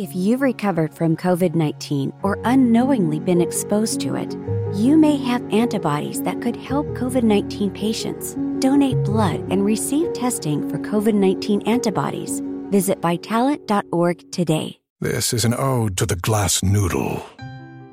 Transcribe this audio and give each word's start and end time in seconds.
If 0.00 0.16
you've 0.16 0.40
recovered 0.40 0.94
from 0.94 1.14
COVID 1.14 1.54
19 1.54 2.14
or 2.22 2.38
unknowingly 2.44 3.20
been 3.20 3.42
exposed 3.42 4.00
to 4.00 4.14
it, 4.14 4.34
you 4.74 4.96
may 4.96 5.18
have 5.18 5.42
antibodies 5.52 6.22
that 6.22 6.40
could 6.40 6.56
help 6.56 6.86
COVID 6.96 7.22
19 7.22 7.70
patients. 7.72 8.34
Donate 8.60 8.96
blood 9.04 9.40
and 9.50 9.62
receive 9.62 10.10
testing 10.14 10.66
for 10.70 10.78
COVID 10.78 11.12
19 11.12 11.68
antibodies. 11.68 12.40
Visit 12.70 13.02
vitalant.org 13.02 14.32
today. 14.32 14.78
This 15.00 15.34
is 15.34 15.44
an 15.44 15.52
ode 15.52 15.98
to 15.98 16.06
the 16.06 16.16
glass 16.16 16.62
noodle. 16.62 17.22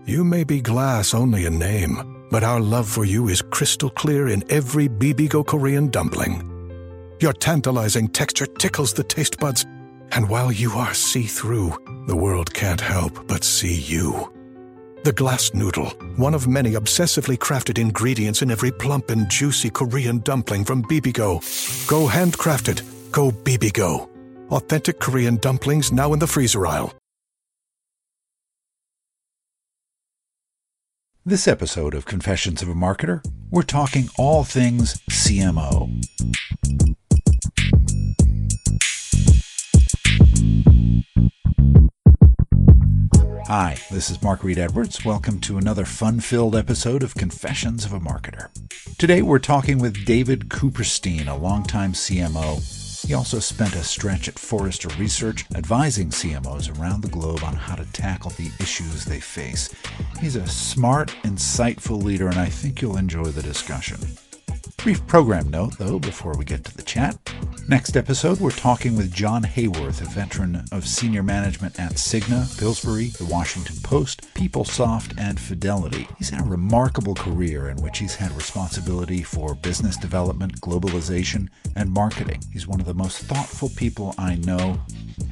You 0.06 0.24
may 0.24 0.46
be 0.46 0.62
glass 0.62 1.14
only 1.14 1.44
in 1.44 1.60
name, 1.60 2.26
but 2.32 2.42
our 2.42 2.62
love 2.62 2.88
for 2.88 3.04
you 3.04 3.28
is 3.28 3.42
crystal 3.42 3.90
clear 3.90 4.30
in 4.30 4.50
every 4.50 4.88
Bibigo 4.88 5.46
Korean 5.46 5.90
dumpling. 5.90 6.42
Your 7.20 7.34
tantalizing 7.34 8.08
texture 8.08 8.46
tickles 8.46 8.94
the 8.94 9.04
taste 9.04 9.40
buds, 9.40 9.66
and 10.12 10.30
while 10.30 10.52
you 10.52 10.72
are 10.72 10.94
see 10.94 11.24
through, 11.24 11.74
the 12.08 12.16
world 12.16 12.54
can't 12.54 12.82
help 12.82 13.28
but 13.28 13.44
see 13.44 13.76
you. 13.76 14.34
The 15.04 15.14
glass 15.14 15.54
noodle, 15.54 15.90
one 16.18 16.34
of 16.34 16.48
many 16.48 16.72
obsessively 16.72 17.38
crafted 17.38 17.80
ingredients 17.80 18.42
in 18.42 18.52
every 18.52 18.72
plump 18.72 19.09
and 19.09 19.30
juicy 19.30 19.70
Korean 19.70 20.20
dumpling 20.20 20.66
from 20.66 20.84
Bibigo. 20.84 21.40
Go 21.88 22.08
handcrafted, 22.08 22.81
go 23.12 23.31
Bibigo. 23.31 24.09
Authentic 24.50 25.00
Korean 25.00 25.38
dumplings 25.38 25.92
now 25.92 26.14
in 26.14 26.20
the 26.20 26.28
freezer 26.28 26.66
aisle. 26.66 26.94
This 31.26 31.46
episode 31.46 31.94
of 31.94 32.06
Confessions 32.06 32.62
of 32.62 32.70
a 32.70 32.74
Marketer, 32.74 33.22
we're 33.52 33.64
talking 33.64 34.09
all 34.18 34.46
things 34.46 35.02
CMO. 35.09 35.90
Hi, 43.48 43.78
this 43.92 44.09
is 44.09 44.22
Mark 44.22 44.44
Reed 44.44 44.58
Edwards. 44.58 45.06
Welcome 45.06 45.40
to 45.42 45.58
another 45.58 45.86
fun 45.86 46.20
filled 46.20 46.56
episode 46.56 47.02
of 47.02 47.16
Confessions 47.16 47.86
of 47.86 47.94
a 47.94 48.00
Marketer. 48.00 48.50
Today 48.98 49.22
we're 49.22 49.40
talking 49.40 49.78
with 49.78 50.06
David 50.06 50.50
Cooperstein, 50.50 51.28
a 51.28 51.36
longtime 51.36 51.94
CMO. 51.94 53.06
He 53.08 53.14
also 53.14 53.40
spent 53.40 53.75
a 53.75 53.84
stretch 53.84 54.28
at 54.28 54.38
Forrester 54.38 54.90
Research 55.00 55.45
advising 55.56 56.09
CMOs 56.09 56.78
around 56.78 57.03
the 57.03 57.08
globe 57.08 57.42
on 57.44 57.53
how 57.56 57.75
to 57.75 57.86
tackle 57.94 58.31
the 58.31 58.52
issues 58.59 59.06
they 59.06 59.22
face. 59.22 59.73
He's 60.20 60.36
a 60.36 60.45
smart, 60.45 61.16
insightful 61.23 62.03
leader, 62.03 62.28
and 62.28 62.38
I 62.38 62.48
think 62.48 62.81
you'll 62.81 62.98
enjoy 62.98 63.25
the 63.25 63.44
discussion. 63.44 64.00
Brief 64.78 65.06
program 65.08 65.50
note, 65.50 65.78
though, 65.78 66.00
before 66.00 66.36
we 66.38 66.44
get 66.44 66.66
to 66.66 66.75
the 66.75 66.84
chat. 66.84 67.18
Next 67.70 67.98
episode, 67.98 68.40
we're 68.40 68.52
talking 68.52 68.96
with 68.96 69.14
John 69.14 69.44
Hayworth, 69.44 70.00
a 70.00 70.06
veteran 70.06 70.64
of 70.72 70.88
senior 70.88 71.22
management 71.22 71.78
at 71.78 71.96
Cigna, 71.96 72.58
Pillsbury, 72.58 73.08
The 73.08 73.26
Washington 73.26 73.76
Post, 73.84 74.22
PeopleSoft, 74.36 75.14
and 75.18 75.38
Fidelity. 75.38 76.08
He's 76.18 76.30
had 76.30 76.40
a 76.40 76.46
remarkable 76.46 77.14
career 77.14 77.68
in 77.68 77.76
which 77.84 78.00
he's 78.00 78.16
had 78.16 78.32
responsibility 78.32 79.22
for 79.22 79.54
business 79.54 79.97
development, 79.97 80.62
globalization, 80.62 81.50
and 81.75 81.91
marketing. 81.91 82.41
He's 82.53 82.68
one 82.68 82.80
of 82.80 82.86
the 82.86 82.94
most 82.94 83.24
thoughtful 83.24 83.68
people 83.75 84.16
I 84.18 84.36
know, 84.36 84.80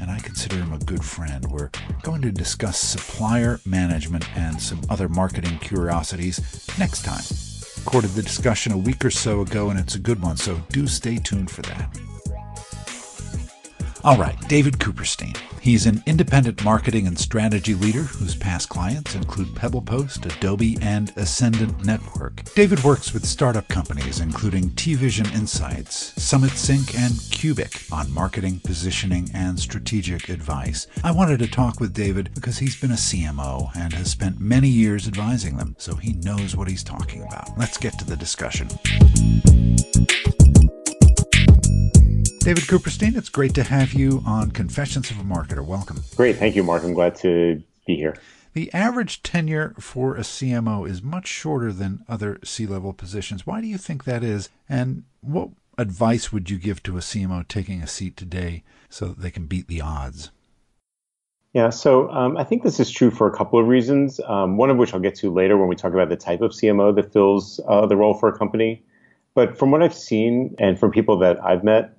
and 0.02 0.12
I 0.12 0.20
consider 0.20 0.58
him 0.58 0.74
a 0.74 0.80
good 0.80 1.06
friend. 1.06 1.50
We're 1.50 1.70
going 2.04 2.22
to 2.24 2.34
discuss 2.34 2.78
supplier 2.78 3.62
management 3.66 4.28
and 4.38 4.62
some 4.62 4.82
other 4.90 5.08
marketing 5.08 5.58
curiosities 5.60 6.42
next 6.78 7.06
time 7.06 7.24
recorded 7.86 8.12
the 8.12 8.24
discussion 8.24 8.74
a 8.74 8.78
week 8.78 9.06
or 9.06 9.12
so 9.12 9.42
ago, 9.42 9.70
and 9.70 9.80
it's 9.80 9.94
a 9.94 10.00
good 10.00 10.20
one, 10.20 10.36
so 10.36 10.60
do 10.70 10.88
stay 10.88 11.18
tuned 11.18 11.52
for 11.52 11.62
that. 11.62 11.96
All 14.06 14.18
right, 14.18 14.40
David 14.48 14.76
Cooperstein. 14.76 15.36
He's 15.60 15.88
an 15.88 16.04
independent 16.06 16.64
marketing 16.64 17.08
and 17.08 17.18
strategy 17.18 17.74
leader 17.74 18.04
whose 18.04 18.36
past 18.36 18.70
clients 18.70 19.16
include 19.16 19.48
PebblePost, 19.56 20.32
Adobe, 20.32 20.78
and 20.80 21.12
Ascendant 21.16 21.84
Network. 21.84 22.44
David 22.54 22.84
works 22.84 23.16
with 23.16 23.26
startup 23.26 23.68
companies 23.68 24.20
including 24.20 24.70
TVision 24.70 25.34
Insights, 25.34 26.22
Summit 26.22 26.52
Sync, 26.52 26.94
and 26.94 27.20
Cubic 27.32 27.82
on 27.92 28.14
marketing, 28.14 28.62
positioning, 28.64 29.28
and 29.34 29.60
strategic 29.60 30.30
advice. 30.30 30.86
I 31.04 31.10
wanted 31.10 31.40
to 31.40 31.48
talk 31.48 31.80
with 31.80 31.92
David 31.92 32.30
because 32.36 32.60
he's 32.60 32.80
been 32.80 32.92
a 32.92 32.94
CMO 32.94 33.76
and 33.76 33.92
has 33.94 34.12
spent 34.12 34.40
many 34.40 34.70
years 34.70 35.08
advising 35.08 35.58
them, 35.58 35.76
so 35.80 35.96
he 35.96 36.14
knows 36.14 36.56
what 36.56 36.70
he's 36.70 36.84
talking 36.84 37.24
about. 37.24 37.58
Let's 37.58 37.80
get 37.80 37.98
to 37.98 38.06
the 38.06 38.16
discussion. 38.16 38.70
David 42.46 42.66
Cooperstein, 42.66 43.18
it's 43.18 43.30
great 43.30 43.56
to 43.56 43.64
have 43.64 43.94
you 43.94 44.22
on 44.24 44.52
Confessions 44.52 45.10
of 45.10 45.18
a 45.18 45.24
Marketer. 45.24 45.66
Welcome. 45.66 46.04
Great. 46.16 46.36
Thank 46.36 46.56
you, 46.56 46.62
Mark. 46.62 46.84
I'm 46.84 46.94
glad 46.94 47.16
to 47.16 47.64
be 47.88 47.96
here. 47.96 48.16
The 48.54 48.72
average 48.72 49.24
tenure 49.24 49.74
for 49.80 50.16
a 50.16 50.20
CMO 50.20 50.88
is 50.88 51.02
much 51.02 51.26
shorter 51.26 51.74
than 51.74 52.06
other 52.08 52.38
C 52.44 52.68
level 52.68 52.94
positions. 52.94 53.48
Why 53.48 53.62
do 53.62 53.68
you 53.68 53.80
think 53.80 54.04
that 54.04 54.24
is? 54.24 54.50
And 54.70 55.06
what 55.22 55.50
advice 55.80 56.32
would 56.32 56.52
you 56.52 56.60
give 56.60 56.84
to 56.84 56.98
a 56.98 57.00
CMO 57.00 57.48
taking 57.48 57.82
a 57.82 57.88
seat 57.88 58.16
today 58.16 58.64
so 58.92 59.08
that 59.08 59.22
they 59.22 59.32
can 59.32 59.48
beat 59.48 59.68
the 59.68 59.82
odds? 59.82 60.30
Yeah, 61.54 61.72
so 61.72 62.12
um, 62.12 62.38
I 62.38 62.44
think 62.44 62.62
this 62.62 62.80
is 62.80 62.92
true 62.92 63.10
for 63.10 63.26
a 63.26 63.36
couple 63.36 63.60
of 63.60 63.66
reasons. 63.66 64.20
Um, 64.28 64.58
one 64.58 64.70
of 64.70 64.78
which 64.78 64.94
I'll 64.94 65.00
get 65.00 65.16
to 65.16 65.34
later 65.34 65.58
when 65.58 65.68
we 65.68 65.76
talk 65.76 65.94
about 65.94 66.10
the 66.10 66.16
type 66.16 66.42
of 66.42 66.52
CMO 66.52 66.96
that 66.96 67.12
fills 67.12 67.60
uh, 67.68 67.88
the 67.88 67.98
role 67.98 68.14
for 68.14 68.30
a 68.30 68.38
company. 68.38 68.84
But 69.34 69.58
from 69.58 69.72
what 69.72 69.82
I've 69.82 69.96
seen 69.96 70.56
and 70.60 70.80
from 70.80 70.92
people 70.92 71.18
that 71.18 71.44
I've 71.44 71.64
met, 71.64 71.95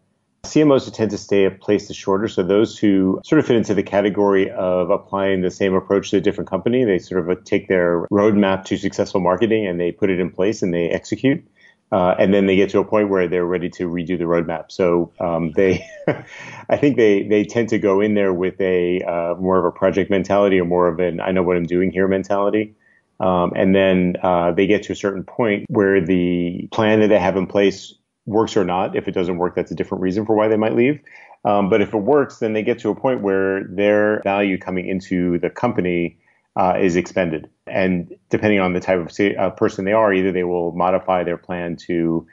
CMOs 0.47 0.93
tend 0.93 1.11
to 1.11 1.19
stay 1.19 1.45
a 1.45 1.51
place 1.51 1.91
is 1.91 1.97
shorter. 1.97 2.29
So 2.29 2.43
those 2.43 2.79
who 2.79 3.21
sort 3.25 3.39
of 3.39 3.47
fit 3.47 3.57
into 3.57 3.75
the 3.75 3.83
category 3.83 4.51
of 4.51 4.91
applying 4.91 5.43
the 5.43 5.51
same 5.51 5.75
approach 5.75 6.11
to 6.11 6.19
a 6.19 6.21
different 6.21 6.49
company, 6.49 6.85
they 6.85 6.99
sort 6.99 7.29
of 7.29 7.45
take 7.45 7.69
their 7.69 8.07
roadmap 8.11 8.65
to 8.67 8.77
successful 8.77 9.21
marketing 9.21 9.67
and 9.67 9.79
they 9.79 9.93
put 9.93 10.11
it 10.11 10.21
in 10.21 10.31
place 10.31 10.63
and 10.63 10.73
they 10.73 10.89
execute. 10.89 11.47
Uh, 11.93 12.17
and 12.19 12.35
then 12.35 12.47
they 12.47 12.57
get 12.57 12.71
to 12.71 12.81
a 12.81 12.85
point 12.85 13.09
where 13.09 13.29
they're 13.29 13.47
ready 13.47 13.69
to 13.71 13.89
redo 13.89 14.19
the 14.19 14.25
roadmap. 14.25 14.73
So 14.73 15.13
um, 15.21 15.53
they, 15.53 15.87
I 16.69 16.77
think 16.77 16.97
they 16.97 17.23
they 17.23 17.45
tend 17.45 17.69
to 17.69 17.79
go 17.79 18.01
in 18.01 18.15
there 18.15 18.33
with 18.33 18.61
a 18.61 19.03
uh, 19.03 19.35
more 19.41 19.59
of 19.59 19.65
a 19.65 19.71
project 19.71 20.11
mentality 20.11 20.59
or 20.59 20.65
more 20.65 20.89
of 20.89 20.99
an 20.99 21.21
I 21.21 21.31
know 21.31 21.45
what 21.45 21.57
I'm 21.57 21.67
doing 21.67 21.93
here 21.93 22.09
mentality. 22.09 22.75
Um, 23.19 23.53
and 23.57 23.75
then 23.75 24.17
uh, 24.23 24.53
they 24.53 24.67
get 24.67 24.83
to 24.85 24.93
a 24.93 24.97
certain 24.97 25.25
point 25.25 25.65
where 25.69 26.05
the 26.05 26.69
plan 26.73 27.01
that 27.01 27.09
they 27.09 27.19
have 27.19 27.37
in 27.37 27.47
place 27.47 27.95
works 28.27 28.57
or 28.57 28.65
not. 28.65 28.97
If 28.97 29.09
it 29.09 29.13
doesn't 29.13 29.39
work, 29.39 29.55
that's 29.55 29.71
a 29.71 29.75
different 29.75 30.03
reason 30.03 30.27
for 30.27 30.35
why 30.35 30.49
they 30.49 30.57
might 30.57 30.75
leave. 30.75 31.01
Um, 31.45 31.71
but 31.71 31.81
if 31.81 31.95
it 31.95 31.99
works, 31.99 32.39
then 32.39 32.53
they 32.53 32.63
get 32.63 32.81
to 32.81 32.91
a 32.91 32.95
point 32.95 33.23
where 33.23 33.65
their 33.65 34.21
value 34.23 34.59
coming 34.59 34.87
into 34.89 35.39
the 35.39 35.49
company 35.49 36.19
uh, 36.57 36.75
is 36.81 36.97
expended. 36.97 37.49
And 37.67 38.17
depending 38.31 38.61
on 38.61 38.73
the 38.73 38.81
type 38.81 38.99
of 38.99 39.37
uh, 39.39 39.51
person 39.51 39.85
they 39.85 39.93
are, 39.93 40.13
either 40.13 40.33
they 40.33 40.45
will 40.45 40.73
modify 40.73 41.23
their 41.23 41.37
plan 41.37 41.77
to 41.87 42.27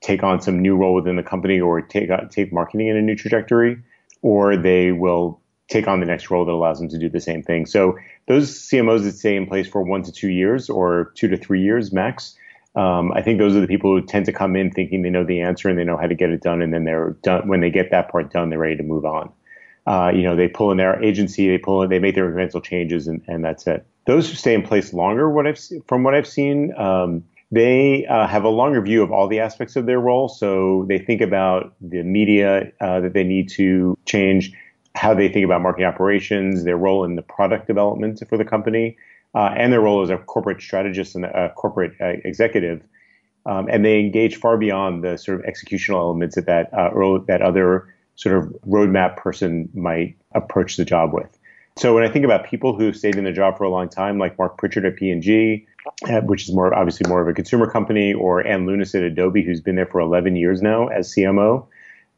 take 0.00 0.24
on 0.24 0.40
some 0.40 0.60
new 0.60 0.76
role 0.76 0.94
within 0.94 1.16
the 1.16 1.22
company 1.22 1.60
or 1.60 1.80
take 1.80 2.10
uh, 2.10 2.24
take 2.28 2.52
marketing 2.52 2.88
in 2.88 2.96
a 2.96 3.02
new 3.02 3.14
trajectory, 3.14 3.78
or 4.22 4.56
they 4.56 4.90
will 4.90 5.40
take 5.68 5.86
on 5.86 6.00
the 6.00 6.06
next 6.06 6.30
role 6.30 6.44
that 6.44 6.52
allows 6.52 6.78
them 6.78 6.88
to 6.88 6.98
do 6.98 7.08
the 7.08 7.20
same 7.20 7.42
thing. 7.42 7.66
So 7.66 7.96
those 8.26 8.50
CMOs 8.68 9.04
that 9.04 9.12
stay 9.12 9.36
in 9.36 9.46
place 9.46 9.68
for 9.68 9.82
one 9.82 10.02
to 10.02 10.12
two 10.12 10.30
years 10.30 10.68
or 10.68 11.12
two 11.14 11.28
to 11.28 11.36
three 11.36 11.62
years 11.62 11.92
max 11.92 12.36
um, 12.74 13.12
I 13.12 13.22
think 13.22 13.38
those 13.38 13.54
are 13.54 13.60
the 13.60 13.66
people 13.66 13.90
who 13.90 14.04
tend 14.04 14.26
to 14.26 14.32
come 14.32 14.56
in 14.56 14.70
thinking 14.70 15.02
they 15.02 15.10
know 15.10 15.24
the 15.24 15.40
answer 15.40 15.68
and 15.68 15.78
they 15.78 15.84
know 15.84 15.96
how 15.96 16.06
to 16.06 16.14
get 16.14 16.30
it 16.30 16.42
done, 16.42 16.62
and 16.62 16.72
then 16.72 16.84
they're 16.84 17.16
done. 17.22 17.46
When 17.48 17.60
they 17.60 17.70
get 17.70 17.90
that 17.90 18.10
part 18.10 18.32
done, 18.32 18.50
they're 18.50 18.58
ready 18.58 18.76
to 18.76 18.82
move 18.82 19.04
on. 19.04 19.30
Uh, 19.86 20.12
you 20.14 20.22
know, 20.22 20.36
they 20.36 20.48
pull 20.48 20.70
in 20.70 20.78
their 20.78 21.02
agency, 21.02 21.48
they 21.48 21.58
pull 21.58 21.82
in, 21.82 21.90
they 21.90 21.98
make 21.98 22.14
their 22.14 22.30
incremental 22.30 22.62
changes, 22.62 23.06
and, 23.08 23.22
and 23.26 23.44
that's 23.44 23.66
it. 23.66 23.84
Those 24.06 24.28
who 24.28 24.36
stay 24.36 24.54
in 24.54 24.62
place 24.62 24.92
longer, 24.92 25.28
what 25.28 25.46
I've 25.46 25.60
from 25.86 26.02
what 26.02 26.14
I've 26.14 26.26
seen, 26.26 26.72
um, 26.78 27.24
they 27.50 28.06
uh, 28.06 28.26
have 28.26 28.44
a 28.44 28.48
longer 28.48 28.80
view 28.80 29.02
of 29.02 29.12
all 29.12 29.28
the 29.28 29.40
aspects 29.40 29.76
of 29.76 29.84
their 29.84 30.00
role. 30.00 30.28
So 30.28 30.86
they 30.88 30.98
think 30.98 31.20
about 31.20 31.74
the 31.80 32.02
media 32.02 32.72
uh, 32.80 33.00
that 33.00 33.12
they 33.12 33.24
need 33.24 33.50
to 33.50 33.98
change, 34.06 34.52
how 34.94 35.12
they 35.12 35.28
think 35.28 35.44
about 35.44 35.60
marketing 35.60 35.86
operations, 35.86 36.64
their 36.64 36.78
role 36.78 37.04
in 37.04 37.16
the 37.16 37.22
product 37.22 37.66
development 37.66 38.22
for 38.28 38.38
the 38.38 38.44
company 38.44 38.96
uh, 39.34 39.54
and 39.56 39.72
their 39.72 39.80
role 39.80 40.02
as 40.02 40.10
a 40.10 40.18
corporate 40.18 40.60
strategist 40.60 41.14
and 41.14 41.24
a 41.24 41.52
corporate 41.56 41.92
uh, 42.00 42.14
executive. 42.24 42.82
Um, 43.44 43.68
and 43.68 43.84
they 43.84 43.98
engage 43.98 44.36
far 44.36 44.56
beyond 44.56 45.02
the 45.02 45.16
sort 45.16 45.40
of 45.40 45.46
executional 45.46 45.96
elements 45.96 46.36
that 46.36 46.46
that, 46.46 46.72
uh, 46.72 46.90
that 47.26 47.42
other 47.42 47.92
sort 48.14 48.36
of 48.36 48.44
roadmap 48.68 49.16
person 49.16 49.68
might 49.74 50.16
approach 50.34 50.76
the 50.76 50.84
job 50.84 51.12
with. 51.12 51.38
So 51.76 51.94
when 51.94 52.04
I 52.04 52.08
think 52.08 52.24
about 52.24 52.44
people 52.44 52.76
who've 52.76 52.96
stayed 52.96 53.16
in 53.16 53.24
the 53.24 53.32
job 53.32 53.56
for 53.56 53.64
a 53.64 53.70
long 53.70 53.88
time, 53.88 54.18
like 54.18 54.38
Mark 54.38 54.58
Pritchard 54.58 54.84
at 54.84 54.96
P&G, 54.96 55.66
uh, 56.08 56.20
which 56.20 56.44
is 56.44 56.54
more 56.54 56.72
obviously 56.74 57.08
more 57.08 57.22
of 57.22 57.28
a 57.28 57.32
consumer 57.32 57.68
company, 57.68 58.12
or 58.12 58.46
Ann 58.46 58.66
Lewnes 58.66 58.94
at 58.94 59.02
Adobe, 59.02 59.42
who's 59.42 59.60
been 59.60 59.76
there 59.76 59.86
for 59.86 60.00
11 60.00 60.36
years 60.36 60.60
now 60.60 60.88
as 60.88 61.12
CMO, 61.12 61.66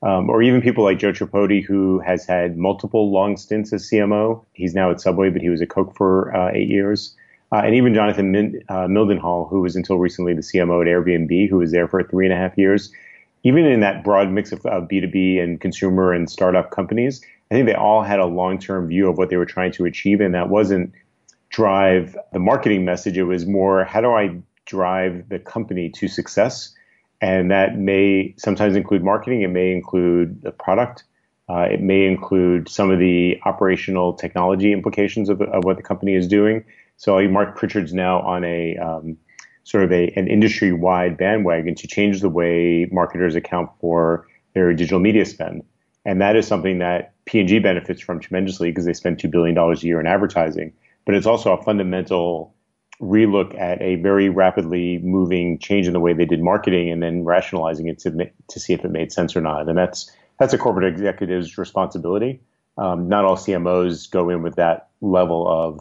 um, 0.05 0.29
or 0.29 0.43
even 0.43 0.61
people 0.61 0.85
like 0.85 0.99
Joe 0.99 1.13
Tripodi, 1.13 1.65
who 1.65 1.99
has 2.01 2.27
had 2.27 2.59
multiple 2.59 3.11
long 3.11 3.39
stints 3.39 3.73
as 3.73 3.89
CMO. 3.89 4.45
He's 4.53 4.75
now 4.75 4.91
at 4.91 5.01
Subway, 5.01 5.31
but 5.31 5.41
he 5.41 5.49
was 5.49 5.63
at 5.63 5.71
Coke 5.71 5.97
for 5.97 6.37
uh, 6.37 6.51
eight 6.53 6.69
years. 6.69 7.17
Uh, 7.51 7.63
and 7.65 7.75
even 7.75 7.95
Jonathan 7.95 8.31
Min- 8.31 8.63
uh, 8.69 8.87
Mildenhall, 8.87 9.49
who 9.49 9.63
was 9.63 9.77
until 9.77 9.99
recently 9.99 10.35
the 10.35 10.43
CMO 10.43 10.83
at 10.83 10.89
Airbnb, 10.89 11.49
who 11.49 11.57
was 11.57 11.73
there 11.73 11.89
for 11.89 12.03
three 12.03 12.27
and 12.27 12.35
a 12.35 12.37
half 12.37 12.57
years. 12.59 12.93
Even 13.45 13.65
in 13.65 13.81
that 13.81 14.05
broad 14.05 14.31
mix 14.31 14.53
of 14.53 14.61
B2B 14.63 15.43
and 15.43 15.61
consumer 15.61 16.13
and 16.13 16.31
startup 16.31 16.71
companies, 16.71 17.23
I 17.51 17.55
think 17.55 17.67
they 17.67 17.75
all 17.75 18.03
had 18.03 18.19
a 18.19 18.27
long 18.27 18.59
term 18.59 18.89
view 18.89 19.09
of 19.09 19.17
what 19.17 19.31
they 19.31 19.37
were 19.37 19.47
trying 19.47 19.73
to 19.73 19.85
achieve. 19.87 20.21
And 20.21 20.35
that 20.35 20.51
wasn't 20.51 20.93
drive 21.51 22.17
the 22.33 22.39
marketing 22.39 22.85
message. 22.85 23.17
It 23.17 23.25
was 23.25 23.47
more, 23.47 23.85
how 23.85 24.01
do 24.01 24.13
I 24.13 24.37
drive 24.67 25.29
the 25.29 25.39
company 25.39 25.89
to 25.91 26.09
success? 26.09 26.75
And 27.25 27.51
that 27.51 27.79
may 27.79 28.35
sometimes 28.37 28.77
include 28.77 29.03
marketing. 29.03 29.41
It 29.41 29.49
may 29.49 29.73
include 29.73 30.43
the 30.43 30.51
product. 30.51 31.05
Uh, 31.49 31.63
it 31.71 31.81
may 31.81 32.05
include 32.05 32.69
some 32.69 32.91
of 32.91 32.99
the 32.99 33.41
operational 33.47 34.13
technology 34.13 34.75
implications 34.75 35.31
of, 35.31 35.41
of 35.41 35.65
what 35.65 35.79
the 35.79 35.83
company 35.83 36.15
is 36.15 36.29
doing. 36.29 36.67
So 36.99 37.19
Mark 37.29 37.57
Pritchard's 37.57 37.95
now 37.95 38.21
on 38.21 38.45
a 38.45 38.77
um, 38.77 39.17
sort 39.63 39.85
of 39.85 39.93
a, 39.93 40.13
an 40.17 40.29
industry 40.29 40.75
wide 40.75 41.17
bandwagon 41.17 41.75
to 41.77 41.89
change 41.89 42.21
the 42.21 42.29
way 42.29 42.91
marketers 42.93 43.37
account 43.37 43.71
for 43.81 44.27
their 44.53 44.75
digital 44.75 45.01
media 45.01 45.25
spend. 45.25 45.65
And 46.05 46.21
that 46.21 46.37
is 46.37 46.47
something 46.47 46.81
that 46.81 47.15
P&G 47.25 47.59
benefits 47.61 48.03
from 48.03 48.21
tremendously 48.21 48.71
because 48.71 48.85
they 48.85 48.93
spend 48.93 49.17
$2 49.17 49.31
billion 49.31 49.57
a 49.57 49.75
year 49.79 49.99
in 49.99 50.07
advertising. 50.07 50.75
But 51.07 51.15
it's 51.15 51.27
also 51.27 51.55
a 51.55 51.63
fundamental 51.63 52.54
relook 53.05 53.59
at 53.61 53.81
a 53.83 53.97
very 53.97 54.29
rapidly 54.29 54.99
moving 54.99 55.59
change 55.59 55.87
in 55.87 55.93
the 55.93 56.01
way 56.01 56.13
they 56.13 56.25
did 56.25 56.41
marketing 56.41 56.91
and 56.91 57.03
then 57.03 57.25
rationalizing 57.25 57.89
it 57.89 57.99
to, 58.01 58.31
to 58.49 58.61
see 58.61 58.73
if 58.73 58.85
it 58.85 58.91
made 58.91 59.13
sense 59.13 59.37
or 59.37 59.41
not. 59.41 59.69
And 59.69 59.77
that's, 59.77 60.11
that's 60.39 60.53
a 60.53 60.59
corporate 60.59 60.87
executive's 60.87 61.59
responsibility. 61.59 62.41
Um, 62.79 63.09
not 63.09 63.25
all 63.25 63.37
CMOs 63.37 64.11
go 64.11 64.31
in 64.31 64.43
with 64.43 64.57
that 64.57 64.89
level 65.01 65.47
of 65.47 65.81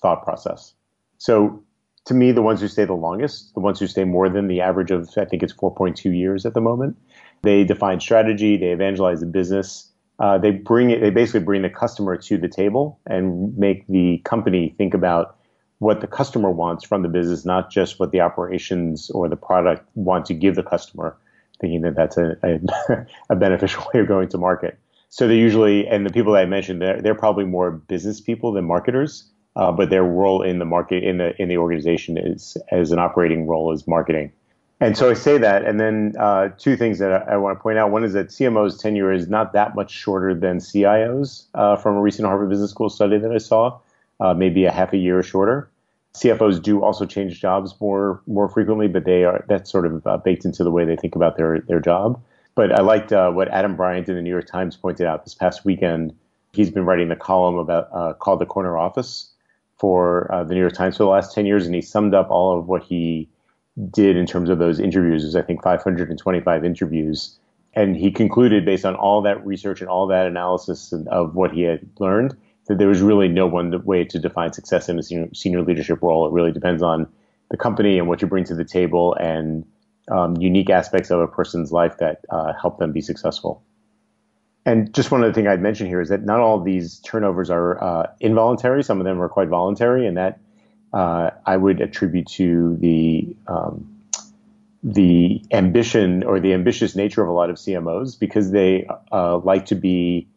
thought 0.00 0.24
process. 0.24 0.74
So 1.18 1.62
to 2.06 2.14
me, 2.14 2.32
the 2.32 2.42
ones 2.42 2.60
who 2.60 2.68
stay 2.68 2.84
the 2.84 2.94
longest, 2.94 3.54
the 3.54 3.60
ones 3.60 3.78
who 3.78 3.86
stay 3.86 4.04
more 4.04 4.28
than 4.28 4.48
the 4.48 4.60
average 4.60 4.90
of, 4.90 5.08
I 5.16 5.24
think 5.24 5.42
it's 5.42 5.52
4.2 5.52 6.16
years 6.16 6.44
at 6.44 6.54
the 6.54 6.60
moment, 6.60 6.96
they 7.42 7.64
define 7.64 8.00
strategy, 8.00 8.56
they 8.56 8.72
evangelize 8.72 9.20
the 9.20 9.26
business, 9.26 9.90
uh, 10.18 10.38
they 10.38 10.50
bring 10.50 10.90
it, 10.90 11.00
they 11.00 11.10
basically 11.10 11.40
bring 11.40 11.62
the 11.62 11.70
customer 11.70 12.16
to 12.16 12.38
the 12.38 12.48
table 12.48 13.00
and 13.06 13.56
make 13.56 13.86
the 13.88 14.18
company 14.24 14.74
think 14.76 14.94
about 14.94 15.36
what 15.78 16.00
the 16.00 16.06
customer 16.06 16.50
wants 16.50 16.84
from 16.84 17.02
the 17.02 17.08
business, 17.08 17.44
not 17.44 17.70
just 17.70 17.98
what 17.98 18.12
the 18.12 18.20
operations 18.20 19.10
or 19.10 19.28
the 19.28 19.36
product 19.36 19.88
want 19.94 20.26
to 20.26 20.34
give 20.34 20.54
the 20.54 20.62
customer, 20.62 21.16
thinking 21.60 21.82
that 21.82 21.96
that's 21.96 22.16
a, 22.16 22.36
a, 22.42 23.06
a 23.30 23.36
beneficial 23.36 23.84
way 23.92 24.00
of 24.00 24.08
going 24.08 24.28
to 24.28 24.38
market. 24.38 24.78
So 25.08 25.28
they 25.28 25.36
usually, 25.36 25.86
and 25.86 26.04
the 26.04 26.12
people 26.12 26.32
that 26.32 26.42
I 26.42 26.46
mentioned, 26.46 26.82
they're, 26.82 27.00
they're 27.00 27.14
probably 27.14 27.44
more 27.44 27.70
business 27.70 28.20
people 28.20 28.52
than 28.52 28.64
marketers 28.64 29.30
uh, 29.56 29.72
but 29.72 29.90
their 29.90 30.02
role 30.02 30.42
in 30.42 30.58
the 30.58 30.64
market 30.64 31.04
in 31.04 31.18
the 31.18 31.40
in 31.40 31.48
the 31.48 31.58
organization 31.58 32.18
is 32.18 32.56
as 32.70 32.90
an 32.90 32.98
operating 32.98 33.46
role 33.46 33.72
is 33.72 33.86
marketing. 33.86 34.32
And 34.80 34.98
so 34.98 35.08
I 35.08 35.14
say 35.14 35.38
that, 35.38 35.64
and 35.64 35.78
then 35.78 36.14
uh, 36.18 36.48
two 36.58 36.76
things 36.76 36.98
that 36.98 37.12
I, 37.12 37.34
I, 37.34 37.36
want 37.36 37.56
to 37.56 37.62
point 37.62 37.78
out. 37.78 37.92
One 37.92 38.02
is 38.02 38.12
that 38.14 38.28
CMO's 38.28 38.76
tenure 38.76 39.12
is 39.12 39.28
not 39.28 39.52
that 39.52 39.76
much 39.76 39.90
shorter 39.90 40.34
than 40.34 40.58
CIOs 40.58 41.44
uh, 41.54 41.76
from 41.76 41.96
a 41.96 42.02
recent 42.02 42.26
Harvard 42.26 42.50
Business 42.50 42.70
School 42.70 42.90
study 42.90 43.16
that 43.18 43.30
I 43.30 43.38
saw, 43.38 43.78
uh, 44.24 44.34
maybe 44.34 44.64
a 44.64 44.72
half 44.72 44.92
a 44.92 44.96
year 44.96 45.22
shorter. 45.22 45.70
CFOs 46.14 46.62
do 46.62 46.82
also 46.82 47.06
change 47.06 47.40
jobs 47.40 47.74
more 47.80 48.22
more 48.26 48.48
frequently, 48.48 48.88
but 48.88 49.04
they 49.04 49.24
are 49.24 49.44
that's 49.48 49.70
sort 49.70 49.86
of 49.86 50.06
uh, 50.06 50.16
baked 50.16 50.44
into 50.44 50.64
the 50.64 50.70
way 50.70 50.84
they 50.84 50.96
think 50.96 51.14
about 51.14 51.36
their 51.36 51.60
their 51.60 51.80
job. 51.80 52.20
But 52.54 52.72
I 52.72 52.82
liked 52.82 53.12
uh, 53.12 53.30
what 53.30 53.48
Adam 53.48 53.74
Bryant 53.76 54.08
in 54.08 54.14
the 54.14 54.22
New 54.22 54.30
York 54.30 54.46
Times 54.46 54.76
pointed 54.76 55.06
out 55.06 55.24
this 55.24 55.34
past 55.34 55.64
weekend. 55.64 56.14
He's 56.52 56.70
been 56.70 56.84
writing 56.84 57.10
a 57.10 57.16
column 57.16 57.56
about 57.56 58.18
called 58.20 58.40
the 58.40 58.46
Corner 58.46 58.78
Office, 58.78 59.34
for 59.78 60.32
uh, 60.32 60.44
the 60.44 60.54
New 60.54 60.60
York 60.60 60.72
Times 60.72 60.96
for 60.96 61.02
the 61.02 61.10
last 61.10 61.34
10 61.34 61.46
years, 61.46 61.66
and 61.66 61.74
he 61.74 61.82
summed 61.82 62.14
up 62.14 62.30
all 62.30 62.58
of 62.58 62.68
what 62.68 62.82
he 62.82 63.28
did 63.90 64.16
in 64.16 64.26
terms 64.26 64.48
of 64.48 64.58
those 64.58 64.78
interviews. 64.78 65.22
It 65.22 65.26
was, 65.26 65.36
I 65.36 65.42
think, 65.42 65.62
525 65.62 66.64
interviews. 66.64 67.36
And 67.74 67.96
he 67.96 68.10
concluded, 68.10 68.64
based 68.64 68.84
on 68.84 68.94
all 68.94 69.20
that 69.22 69.44
research 69.44 69.80
and 69.80 69.90
all 69.90 70.06
that 70.06 70.26
analysis 70.26 70.92
of 71.08 71.34
what 71.34 71.52
he 71.52 71.62
had 71.62 71.86
learned, 71.98 72.36
that 72.66 72.78
there 72.78 72.88
was 72.88 73.00
really 73.00 73.28
no 73.28 73.46
one 73.46 73.84
way 73.84 74.04
to 74.04 74.18
define 74.18 74.52
success 74.52 74.88
in 74.88 74.98
a 74.98 75.02
senior, 75.02 75.28
senior 75.34 75.62
leadership 75.62 76.02
role. 76.02 76.26
It 76.26 76.32
really 76.32 76.52
depends 76.52 76.82
on 76.82 77.06
the 77.50 77.56
company 77.56 77.98
and 77.98 78.08
what 78.08 78.22
you 78.22 78.28
bring 78.28 78.44
to 78.44 78.54
the 78.54 78.64
table 78.64 79.14
and 79.14 79.64
um, 80.10 80.36
unique 80.36 80.70
aspects 80.70 81.10
of 81.10 81.20
a 81.20 81.26
person's 81.26 81.72
life 81.72 81.98
that 81.98 82.24
uh, 82.30 82.52
help 82.60 82.78
them 82.78 82.92
be 82.92 83.00
successful. 83.00 83.62
And 84.66 84.94
just 84.94 85.10
one 85.10 85.22
other 85.22 85.32
thing 85.32 85.46
I'd 85.46 85.60
mention 85.60 85.86
here 85.86 86.00
is 86.00 86.08
that 86.08 86.24
not 86.24 86.40
all 86.40 86.60
these 86.60 86.98
turnovers 87.00 87.50
are 87.50 87.82
uh, 87.82 88.06
involuntary. 88.20 88.82
Some 88.82 88.98
of 88.98 89.04
them 89.04 89.20
are 89.20 89.28
quite 89.28 89.48
voluntary, 89.48 90.06
and 90.06 90.16
that 90.16 90.40
uh, 90.92 91.30
I 91.44 91.56
would 91.56 91.82
attribute 91.82 92.26
to 92.28 92.76
the 92.76 93.36
um, 93.46 93.90
the 94.82 95.42
ambition 95.50 96.22
or 96.22 96.40
the 96.40 96.52
ambitious 96.52 96.94
nature 96.94 97.22
of 97.22 97.28
a 97.28 97.32
lot 97.32 97.50
of 97.50 97.56
CMOs 97.56 98.18
because 98.18 98.50
they 98.52 98.86
uh, 99.12 99.38
like 99.38 99.66
to 99.66 99.74
be 99.74 100.28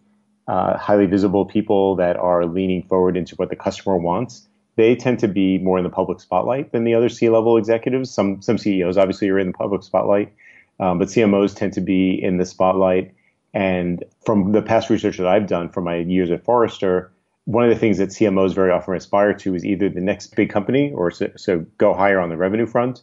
uh, 0.47 0.77
highly 0.77 1.05
visible 1.05 1.45
people 1.45 1.95
that 1.95 2.17
are 2.17 2.45
leaning 2.45 2.83
forward 2.83 3.17
into 3.17 3.35
what 3.35 3.49
the 3.49 3.55
customer 3.55 3.97
wants. 3.97 4.47
They 4.75 4.95
tend 4.95 5.19
to 5.19 5.27
be 5.27 5.57
more 5.57 5.77
in 5.77 5.83
the 5.83 5.89
public 5.89 6.19
spotlight 6.19 6.71
than 6.71 6.83
the 6.83 6.93
other 6.93 7.09
C-level 7.09 7.57
executives. 7.57 8.11
Some 8.11 8.41
some 8.41 8.57
CEOs 8.57 8.97
obviously 8.97 9.29
are 9.29 9.39
in 9.39 9.47
the 9.47 9.53
public 9.53 9.83
spotlight, 9.83 10.33
um, 10.79 10.99
but 10.99 11.07
CMOs 11.07 11.55
tend 11.55 11.73
to 11.73 11.81
be 11.81 12.11
in 12.21 12.37
the 12.37 12.45
spotlight 12.45 13.13
and 13.53 14.03
from 14.23 14.51
the 14.51 14.61
past 14.61 14.89
research 14.91 15.17
that 15.17 15.25
I've 15.25 15.47
done 15.47 15.69
from 15.69 15.85
my 15.85 15.97
years 15.97 16.29
at 16.29 16.43
Forrester, 16.43 17.11
one 17.45 17.63
of 17.63 17.69
the 17.69 17.79
things 17.79 17.97
that 17.97 18.09
CMOs 18.09 18.53
very 18.53 18.71
often 18.71 18.95
aspire 18.95 19.33
to 19.33 19.55
is 19.55 19.65
either 19.65 19.89
the 19.89 19.99
next 19.99 20.35
big 20.35 20.49
company 20.49 20.91
or 20.93 21.09
so, 21.09 21.31
so 21.37 21.65
go 21.79 21.93
higher 21.93 22.19
on 22.19 22.29
the 22.29 22.37
revenue 22.37 22.67
front, 22.67 23.01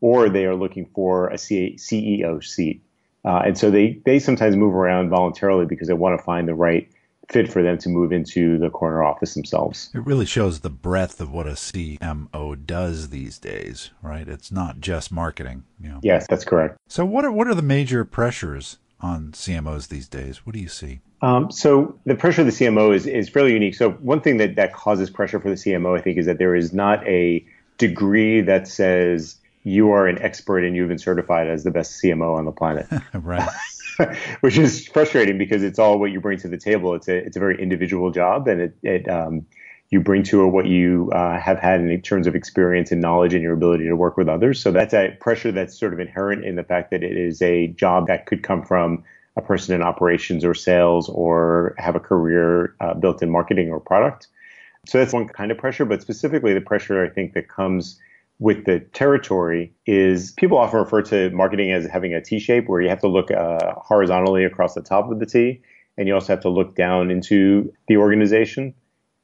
or 0.00 0.28
they 0.28 0.44
are 0.44 0.54
looking 0.54 0.86
for 0.94 1.28
a 1.28 1.34
CEO 1.34 2.44
seat. 2.44 2.82
Uh, 3.26 3.42
and 3.44 3.58
so 3.58 3.70
they, 3.70 4.00
they 4.04 4.18
sometimes 4.18 4.56
move 4.56 4.74
around 4.74 5.10
voluntarily 5.10 5.66
because 5.66 5.88
they 5.88 5.94
want 5.94 6.18
to 6.18 6.24
find 6.24 6.46
the 6.48 6.54
right 6.54 6.88
fit 7.28 7.52
for 7.52 7.60
them 7.60 7.76
to 7.76 7.88
move 7.88 8.12
into 8.12 8.56
the 8.58 8.70
corner 8.70 9.02
office 9.02 9.34
themselves. 9.34 9.90
It 9.92 10.06
really 10.06 10.26
shows 10.26 10.60
the 10.60 10.70
breadth 10.70 11.20
of 11.20 11.32
what 11.32 11.48
a 11.48 11.52
CMO 11.52 12.64
does 12.64 13.08
these 13.08 13.38
days, 13.38 13.90
right? 14.00 14.28
It's 14.28 14.52
not 14.52 14.78
just 14.78 15.10
marketing. 15.10 15.64
You 15.80 15.88
know. 15.88 16.00
Yes, 16.02 16.26
that's 16.28 16.44
correct. 16.44 16.76
So 16.88 17.04
what 17.04 17.24
are 17.24 17.32
what 17.32 17.48
are 17.48 17.54
the 17.54 17.62
major 17.62 18.04
pressures 18.04 18.78
on 19.00 19.32
CMOs 19.32 19.88
these 19.88 20.08
days? 20.08 20.46
What 20.46 20.54
do 20.54 20.60
you 20.60 20.68
see? 20.68 21.00
Um, 21.22 21.50
so 21.50 21.98
the 22.04 22.14
pressure 22.14 22.42
of 22.42 22.46
the 22.46 22.52
CMO 22.52 22.94
is, 22.94 23.06
is 23.06 23.28
fairly 23.28 23.52
unique. 23.52 23.74
So 23.74 23.90
one 23.92 24.20
thing 24.20 24.36
that, 24.36 24.56
that 24.56 24.74
causes 24.74 25.10
pressure 25.10 25.40
for 25.40 25.48
the 25.48 25.54
CMO, 25.54 25.98
I 25.98 26.02
think, 26.02 26.18
is 26.18 26.26
that 26.26 26.38
there 26.38 26.54
is 26.54 26.72
not 26.72 27.06
a 27.06 27.44
degree 27.78 28.42
that 28.42 28.68
says 28.68 29.36
you 29.66 29.90
are 29.90 30.06
an 30.06 30.16
expert 30.22 30.60
and 30.60 30.76
you've 30.76 30.88
been 30.88 30.96
certified 30.96 31.48
as 31.48 31.64
the 31.64 31.72
best 31.72 32.00
CMO 32.00 32.36
on 32.36 32.44
the 32.44 32.52
planet. 32.52 32.86
right. 33.14 33.48
Which 34.40 34.58
is 34.58 34.86
frustrating 34.86 35.38
because 35.38 35.64
it's 35.64 35.80
all 35.80 35.98
what 35.98 36.12
you 36.12 36.20
bring 36.20 36.38
to 36.38 36.48
the 36.48 36.56
table. 36.56 36.94
It's 36.94 37.08
a 37.08 37.16
it's 37.16 37.36
a 37.36 37.40
very 37.40 37.60
individual 37.60 38.12
job, 38.12 38.46
and 38.46 38.60
it, 38.60 38.76
it 38.82 39.08
um, 39.08 39.44
you 39.90 40.00
bring 40.00 40.22
to 40.24 40.44
it 40.44 40.48
what 40.48 40.66
you 40.66 41.10
uh, 41.12 41.40
have 41.40 41.58
had 41.58 41.80
in 41.80 42.00
terms 42.02 42.28
of 42.28 42.36
experience 42.36 42.92
and 42.92 43.00
knowledge 43.00 43.34
and 43.34 43.42
your 43.42 43.54
ability 43.54 43.88
to 43.88 43.96
work 43.96 44.16
with 44.16 44.28
others. 44.28 44.60
So 44.60 44.70
that's 44.70 44.94
a 44.94 45.16
pressure 45.18 45.50
that's 45.50 45.76
sort 45.76 45.92
of 45.92 45.98
inherent 45.98 46.44
in 46.44 46.54
the 46.54 46.62
fact 46.64 46.92
that 46.92 47.02
it 47.02 47.16
is 47.16 47.42
a 47.42 47.68
job 47.68 48.06
that 48.06 48.26
could 48.26 48.44
come 48.44 48.62
from 48.62 49.02
a 49.34 49.42
person 49.42 49.74
in 49.74 49.82
operations 49.82 50.44
or 50.44 50.54
sales 50.54 51.08
or 51.08 51.74
have 51.78 51.96
a 51.96 52.00
career 52.00 52.76
uh, 52.80 52.94
built 52.94 53.20
in 53.20 53.30
marketing 53.30 53.70
or 53.70 53.80
product. 53.80 54.28
So 54.86 54.98
that's 54.98 55.12
one 55.12 55.26
kind 55.26 55.50
of 55.50 55.58
pressure, 55.58 55.84
but 55.84 56.02
specifically 56.02 56.54
the 56.54 56.60
pressure 56.60 57.04
I 57.04 57.08
think 57.08 57.32
that 57.32 57.48
comes 57.48 57.98
with 58.38 58.64
the 58.66 58.80
territory 58.92 59.72
is 59.86 60.32
people 60.32 60.58
often 60.58 60.78
refer 60.80 61.02
to 61.02 61.30
marketing 61.30 61.72
as 61.72 61.86
having 61.86 62.12
a 62.14 62.20
T 62.20 62.38
shape 62.38 62.68
where 62.68 62.80
you 62.80 62.88
have 62.88 63.00
to 63.00 63.08
look 63.08 63.30
uh, 63.30 63.74
horizontally 63.76 64.44
across 64.44 64.74
the 64.74 64.82
top 64.82 65.10
of 65.10 65.18
the 65.20 65.26
T 65.26 65.62
and 65.96 66.06
you 66.06 66.14
also 66.14 66.32
have 66.32 66.42
to 66.42 66.50
look 66.50 66.76
down 66.76 67.10
into 67.10 67.72
the 67.88 67.96
organization. 67.96 68.74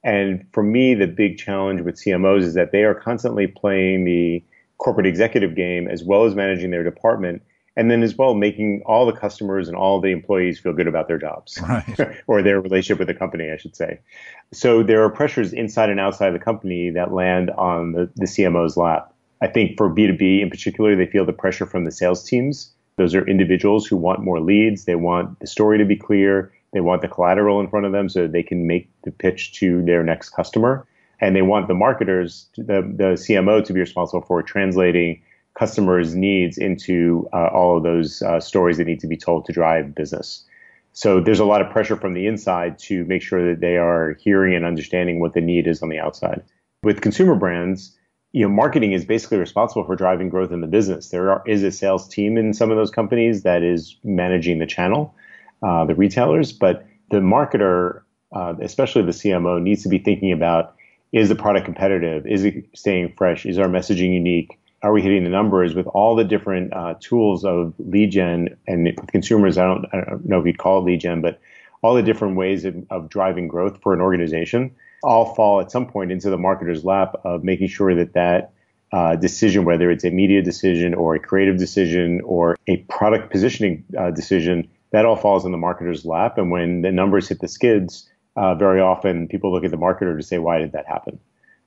And 0.05 0.47
for 0.53 0.63
me, 0.63 0.95
the 0.95 1.07
big 1.07 1.39
challenge 1.39 1.83
with 1.83 1.97
CMOs 1.97 2.43
is 2.43 2.55
that 2.55 2.73
they 2.73 2.85
are 2.85 2.95
constantly 2.95 3.47
playing 3.47 4.05
the 4.05 4.43
corporate 4.79 5.07
executive 5.07 5.55
game 5.55 5.87
as 5.87 6.03
well 6.03 6.25
as 6.25 6.35
managing 6.35 6.71
their 6.71 6.83
department. 6.83 7.43
And 7.77 7.91
then 7.91 8.03
as 8.03 8.17
well, 8.17 8.35
making 8.35 8.83
all 8.85 9.07
the 9.07 9.13
customers 9.13 9.67
and 9.67 9.77
all 9.77 10.01
the 10.01 10.11
employees 10.11 10.59
feel 10.59 10.75
good 10.75 10.87
about 10.87 11.09
their 11.09 11.19
jobs 11.19 11.59
right. 11.63 12.23
or 12.27 12.43
their 12.43 12.61
relationship 12.61 12.99
with 12.99 13.09
the 13.09 13.15
company, 13.15 13.51
I 13.51 13.57
should 13.57 13.75
say. 13.75 13.99
So 14.53 14.83
there 14.83 15.03
are 15.03 15.09
pressures 15.09 15.53
inside 15.53 15.89
and 15.89 15.99
outside 15.99 16.31
the 16.31 16.39
company 16.39 16.91
that 16.91 17.13
land 17.13 17.51
on 17.53 17.93
the, 17.93 18.11
the 18.17 18.27
CMO's 18.27 18.77
lap. 18.77 19.15
I 19.41 19.47
think 19.47 19.79
for 19.79 19.89
B2B 19.89 20.43
in 20.43 20.51
particular, 20.51 20.95
they 20.95 21.07
feel 21.07 21.25
the 21.25 21.33
pressure 21.33 21.67
from 21.67 21.85
the 21.85 21.91
sales 21.91 22.23
teams. 22.23 22.71
Those 22.97 23.15
are 23.15 23.27
individuals 23.27 23.87
who 23.87 23.97
want 23.97 24.21
more 24.21 24.41
leads. 24.41 24.85
They 24.85 24.95
want 24.95 25.41
the 25.41 25.47
story 25.47 25.79
to 25.79 25.85
be 25.85 25.97
clear. 25.97 26.53
They 26.73 26.81
want 26.81 27.03
the 27.03 27.09
collateral 27.09 27.59
in 27.59 27.69
front 27.69 27.87
of 27.87 27.93
them 27.93 28.09
so 28.09 28.27
they 28.27 28.43
can 28.43 28.67
make 28.67 28.89
the 29.03 29.11
pitch 29.11 29.53
to 29.55 29.83
their 29.85 30.03
next 30.03 30.31
customer. 30.31 30.87
And 31.21 31.35
they 31.35 31.43
want 31.43 31.69
the 31.69 31.75
marketers, 31.75 32.49
the, 32.57 32.83
the 32.83 33.17
CMO, 33.17 33.65
to 33.65 33.73
be 33.73 33.81
responsible 33.81 34.23
for 34.23 34.43
translating 34.43 35.23
customers' 35.55 36.15
needs 36.15 36.59
into 36.59 37.29
uh, 37.33 37.49
all 37.49 37.77
of 37.77 37.83
those 37.83 38.23
uh, 38.23 38.41
stories 38.41 38.79
that 38.79 38.87
need 38.87 39.01
to 39.01 39.07
be 39.07 39.17
told 39.17 39.45
to 39.45 39.53
drive 39.53 39.95
business. 39.95 40.45
So 40.93 41.21
there's 41.21 41.41
a 41.41 41.45
lot 41.45 41.63
of 41.63 41.71
pressure 41.71 41.97
from 41.97 42.15
the 42.15 42.27
inside 42.27 42.79
to 42.81 43.05
make 43.07 43.23
sure 43.23 43.49
that 43.49 43.61
they 43.61 43.77
are 43.77 44.17
hearing 44.21 44.55
and 44.55 44.65
understanding 44.65 45.21
what 45.21 45.35
the 45.35 45.41
need 45.41 45.67
is 45.67 45.83
on 45.83 45.89
the 45.89 45.99
outside. 45.99 46.43
With 46.83 47.01
consumer 47.01 47.35
brands, 47.35 47.97
you 48.33 48.43
know, 48.43 48.49
marketing 48.49 48.93
is 48.93 49.05
basically 49.05 49.39
responsible 49.39 49.85
for 49.85 49.97
driving 49.97 50.29
growth 50.29 50.53
in 50.53 50.61
the 50.61 50.67
business. 50.67 51.09
There 51.09 51.31
are, 51.31 51.43
is 51.47 51.63
a 51.63 51.71
sales 51.71 52.09
team 52.09 52.37
in 52.37 52.55
some 52.55 52.71
of 52.71 52.77
those 52.77 52.91
companies 52.91 53.43
that 53.43 53.63
is 53.63 53.97
managing 54.05 54.59
the 54.59 54.67
channel, 54.67 55.15
uh, 55.63 55.85
the 55.85 55.95
retailers, 55.95 56.53
but 56.53 56.87
the 57.11 57.19
marketer, 57.19 58.03
uh, 58.35 58.55
especially 58.61 59.03
the 59.03 59.13
CMO, 59.13 59.63
needs 59.63 59.83
to 59.83 59.89
be 59.89 59.99
thinking 59.99 60.33
about 60.33 60.75
is 61.13 61.29
the 61.29 61.35
product 61.35 61.67
competitive? 61.67 62.27
Is 62.27 62.45
it 62.45 62.65
staying 62.75 63.13
fresh? 63.17 63.45
Is 63.45 63.59
our 63.59 63.69
messaging 63.69 64.15
unique? 64.15 64.59
Are 64.83 64.93
we 64.93 65.01
hitting 65.01 65.23
the 65.23 65.31
numbers 65.31 65.75
with 65.75 65.87
all 65.87 66.17
the 66.17 66.25
different 66.25 66.73
uh, 66.73 66.95
tools 67.01 67.45
of 67.45 67.75
lead 67.79 68.11
gen 68.11 68.57
and 68.67 68.97
consumers? 69.09 69.57
I 69.57 69.65
don't, 69.65 69.87
I 69.93 70.01
don't 70.01 70.27
know 70.27 70.41
if 70.41 70.47
you'd 70.47 70.59
call 70.59 70.81
it 70.81 70.85
lead 70.85 71.01
gen, 71.01 71.21
but 71.21 71.41
all 71.83 71.95
the 71.95 72.03
different 72.03 72.37
ways 72.37 72.65
of, 72.65 72.75
of 72.91 73.09
driving 73.09 73.49
growth 73.49 73.81
for 73.83 73.95
an 73.95 74.01
organization 74.01 74.75
all 75.05 75.35
fall 75.35 75.61
at 75.61 75.71
some 75.71 75.87
point 75.87 76.13
into 76.13 76.31
the 76.31 76.37
marketer's 76.37 76.85
lap 76.85 77.15
of 77.25 77.43
making 77.45 77.69
sure 77.69 77.95
that 77.95 78.13
that 78.15 78.53
uh, 78.93 79.17
decision, 79.17 79.65
whether 79.65 79.91
it's 79.91 80.05
a 80.05 80.11
media 80.11 80.43
decision 80.43 80.95
or 80.95 81.15
a 81.15 81.19
creative 81.19 81.57
decision 81.59 82.21
or 82.25 82.57
a 82.67 82.77
product 82.89 83.31
positioning 83.31 83.85
uh, 83.99 84.11
decision, 84.11 84.69
that 84.91 85.05
all 85.05 85.17
falls 85.17 85.45
in 85.45 85.53
the 85.53 85.59
marketer's 85.59 86.05
lap. 86.05 86.39
And 86.39 86.51
when 86.51 86.83
the 86.83 86.93
numbers 86.93 87.29
hit 87.29 87.41
the 87.41 87.49
skids, 87.49 88.09
uh, 88.37 88.55
very 88.55 88.81
often 88.81 89.29
people 89.29 89.53
look 89.53 89.65
at 89.65 89.71
the 89.71 89.79
marketer 89.79 90.17
to 90.17 90.23
say, 90.23 90.39
why 90.39 90.59
did 90.59 90.73
that 90.73 90.87
happen? 90.87 91.19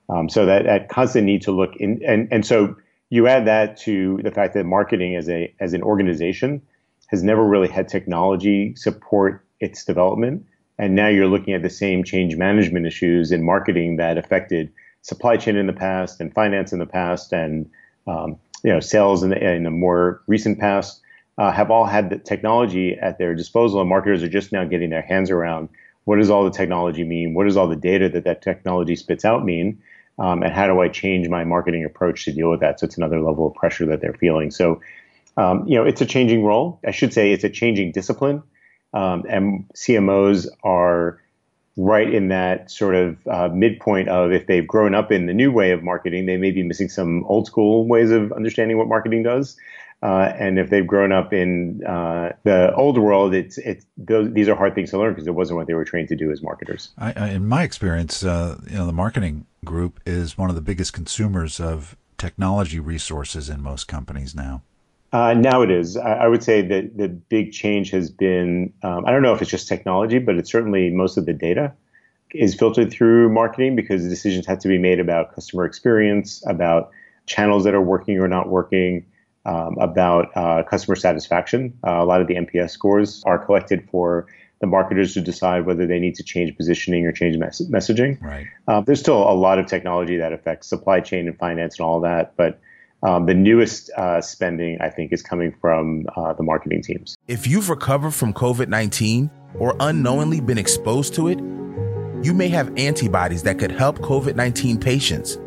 Um, 0.08 0.28
so 0.28 0.46
that, 0.46 0.64
that 0.64 0.88
constant 0.88 1.26
need 1.26 1.42
to 1.42 1.52
look 1.52 1.76
in, 1.76 2.00
and, 2.06 2.28
and 2.30 2.46
so 2.46 2.76
you 3.10 3.28
add 3.28 3.46
that 3.46 3.76
to 3.78 4.20
the 4.22 4.30
fact 4.30 4.54
that 4.54 4.64
marketing 4.64 5.16
as 5.16 5.28
a, 5.28 5.52
as 5.60 5.72
an 5.72 5.82
organization 5.82 6.62
has 7.08 7.22
never 7.22 7.44
really 7.44 7.68
had 7.68 7.88
technology 7.88 8.74
support 8.76 9.44
its 9.60 9.84
development. 9.84 10.44
And 10.78 10.94
now 10.94 11.08
you're 11.08 11.28
looking 11.28 11.54
at 11.54 11.62
the 11.62 11.70
same 11.70 12.04
change 12.04 12.36
management 12.36 12.86
issues 12.86 13.32
in 13.32 13.44
marketing 13.44 13.96
that 13.96 14.18
affected 14.18 14.72
supply 15.06 15.36
chain 15.36 15.56
in 15.56 15.66
the 15.66 15.72
past 15.72 16.20
and 16.20 16.34
finance 16.34 16.72
in 16.72 16.80
the 16.80 16.86
past 16.86 17.32
and 17.32 17.70
um, 18.08 18.36
you 18.64 18.72
know 18.72 18.80
sales 18.80 19.22
in 19.22 19.30
the, 19.30 19.54
in 19.54 19.62
the 19.62 19.70
more 19.70 20.20
recent 20.26 20.58
past 20.58 21.00
uh, 21.38 21.52
have 21.52 21.70
all 21.70 21.84
had 21.84 22.10
the 22.10 22.18
technology 22.18 22.98
at 23.00 23.16
their 23.16 23.32
disposal 23.32 23.80
and 23.80 23.88
marketers 23.88 24.22
are 24.24 24.28
just 24.28 24.52
now 24.52 24.64
getting 24.64 24.90
their 24.90 25.02
hands 25.02 25.30
around 25.30 25.68
what 26.04 26.16
does 26.16 26.28
all 26.28 26.44
the 26.44 26.50
technology 26.50 27.04
mean 27.04 27.34
what 27.34 27.44
does 27.44 27.56
all 27.56 27.68
the 27.68 27.76
data 27.76 28.08
that 28.08 28.24
that 28.24 28.42
technology 28.42 28.96
spits 28.96 29.24
out 29.24 29.44
mean 29.44 29.80
um, 30.18 30.42
and 30.42 30.52
how 30.52 30.66
do 30.66 30.80
i 30.80 30.88
change 30.88 31.28
my 31.28 31.44
marketing 31.44 31.84
approach 31.84 32.24
to 32.24 32.32
deal 32.32 32.50
with 32.50 32.60
that? 32.60 32.80
So 32.80 32.86
it's 32.86 32.96
another 32.96 33.20
level 33.20 33.46
of 33.46 33.54
pressure 33.54 33.86
that 33.86 34.00
they're 34.00 34.14
feeling. 34.14 34.50
So 34.50 34.80
um, 35.36 35.66
you 35.66 35.76
know 35.76 35.84
it's 35.84 36.00
a 36.00 36.06
changing 36.06 36.44
role. 36.44 36.80
I 36.86 36.90
should 36.90 37.12
say 37.12 37.32
it's 37.32 37.44
a 37.44 37.50
changing 37.50 37.92
discipline. 37.92 38.42
Um, 38.94 39.24
and 39.28 39.68
CMOs 39.74 40.46
are 40.62 41.20
right 41.76 42.12
in 42.12 42.28
that 42.28 42.70
sort 42.70 42.94
of 42.94 43.26
uh, 43.26 43.48
midpoint 43.52 44.08
of 44.08 44.32
if 44.32 44.46
they've 44.46 44.66
grown 44.66 44.94
up 44.94 45.12
in 45.12 45.26
the 45.26 45.34
new 45.34 45.52
way 45.52 45.72
of 45.72 45.82
marketing, 45.82 46.24
they 46.26 46.38
may 46.38 46.50
be 46.50 46.62
missing 46.62 46.88
some 46.88 47.24
old 47.26 47.46
school 47.46 47.86
ways 47.86 48.10
of 48.10 48.32
understanding 48.32 48.78
what 48.78 48.88
marketing 48.88 49.22
does. 49.22 49.56
Uh, 50.02 50.32
and 50.38 50.58
if 50.58 50.68
they've 50.68 50.86
grown 50.86 51.10
up 51.10 51.32
in 51.32 51.82
uh, 51.86 52.32
the 52.44 52.74
old 52.74 52.98
world, 52.98 53.34
it's 53.34 53.56
it's 53.58 53.86
those, 53.96 54.32
these 54.32 54.48
are 54.48 54.54
hard 54.54 54.74
things 54.74 54.90
to 54.90 54.98
learn 54.98 55.12
because 55.12 55.26
it 55.26 55.34
wasn't 55.34 55.56
what 55.56 55.66
they 55.66 55.74
were 55.74 55.84
trained 55.84 56.08
to 56.08 56.16
do 56.16 56.30
as 56.30 56.42
marketers. 56.42 56.90
I, 56.98 57.12
I, 57.16 57.28
in 57.30 57.46
my 57.46 57.62
experience, 57.62 58.22
uh, 58.22 58.60
you 58.68 58.76
know, 58.76 58.86
the 58.86 58.92
marketing 58.92 59.46
group 59.64 60.00
is 60.04 60.36
one 60.36 60.50
of 60.50 60.54
the 60.54 60.60
biggest 60.60 60.92
consumers 60.92 61.58
of 61.58 61.96
technology 62.18 62.78
resources 62.78 63.48
in 63.48 63.62
most 63.62 63.88
companies 63.88 64.34
now. 64.34 64.62
Uh, 65.12 65.32
now 65.32 65.62
it 65.62 65.70
is. 65.70 65.96
I, 65.96 66.12
I, 66.12 66.28
would 66.28 66.42
say 66.42 66.60
that 66.60 66.96
the 66.96 67.08
big 67.08 67.52
change 67.52 67.90
has 67.90 68.10
been 68.10 68.72
um, 68.82 69.06
I 69.06 69.12
don't 69.12 69.22
know 69.22 69.32
if 69.32 69.40
it's 69.40 69.50
just 69.50 69.66
technology, 69.66 70.18
but 70.18 70.36
it's 70.36 70.50
certainly 70.50 70.90
most 70.90 71.16
of 71.16 71.24
the 71.24 71.32
data 71.32 71.72
is 72.32 72.54
filtered 72.54 72.90
through 72.90 73.30
marketing 73.30 73.76
because 73.76 74.06
decisions 74.06 74.46
have 74.46 74.58
to 74.58 74.68
be 74.68 74.78
made 74.78 75.00
about 75.00 75.34
customer 75.34 75.64
experience, 75.64 76.44
about 76.46 76.90
channels 77.24 77.64
that 77.64 77.74
are 77.74 77.80
working 77.80 78.18
or 78.18 78.28
not 78.28 78.48
working, 78.48 79.06
um, 79.46 79.76
about 79.80 80.36
uh, 80.36 80.62
customer 80.64 80.96
satisfaction. 80.96 81.72
Uh, 81.86 82.02
a 82.02 82.04
lot 82.04 82.20
of 82.20 82.26
the 82.26 82.34
NPS 82.34 82.70
scores 82.70 83.22
are 83.24 83.38
collected 83.38 83.88
for 83.90 84.26
the 84.60 84.66
marketers 84.66 85.14
to 85.14 85.20
decide 85.20 85.66
whether 85.66 85.86
they 85.86 85.98
need 85.98 86.14
to 86.16 86.22
change 86.22 86.56
positioning 86.56 87.06
or 87.06 87.12
change 87.12 87.36
mes- 87.36 87.68
messaging. 87.70 88.20
Right. 88.22 88.46
Uh, 88.66 88.80
there's 88.80 89.00
still 89.00 89.22
a 89.22 89.34
lot 89.34 89.58
of 89.58 89.66
technology 89.66 90.16
that 90.16 90.32
affects 90.32 90.66
supply 90.66 91.00
chain 91.00 91.28
and 91.28 91.38
finance 91.38 91.78
and 91.78 91.86
all 91.86 92.00
that, 92.00 92.34
but 92.36 92.58
um, 93.02 93.26
the 93.26 93.34
newest 93.34 93.90
uh, 93.90 94.20
spending, 94.20 94.78
I 94.80 94.88
think, 94.88 95.12
is 95.12 95.22
coming 95.22 95.54
from 95.60 96.06
uh, 96.16 96.32
the 96.32 96.42
marketing 96.42 96.82
teams. 96.82 97.16
If 97.28 97.46
you've 97.46 97.68
recovered 97.68 98.12
from 98.12 98.32
COVID 98.32 98.68
19 98.68 99.30
or 99.58 99.76
unknowingly 99.78 100.40
been 100.40 100.58
exposed 100.58 101.14
to 101.14 101.28
it, 101.28 101.38
you 102.24 102.32
may 102.32 102.48
have 102.48 102.72
antibodies 102.78 103.42
that 103.42 103.58
could 103.58 103.70
help 103.70 103.98
COVID 103.98 104.34
19 104.34 104.78
patients. 104.78 105.38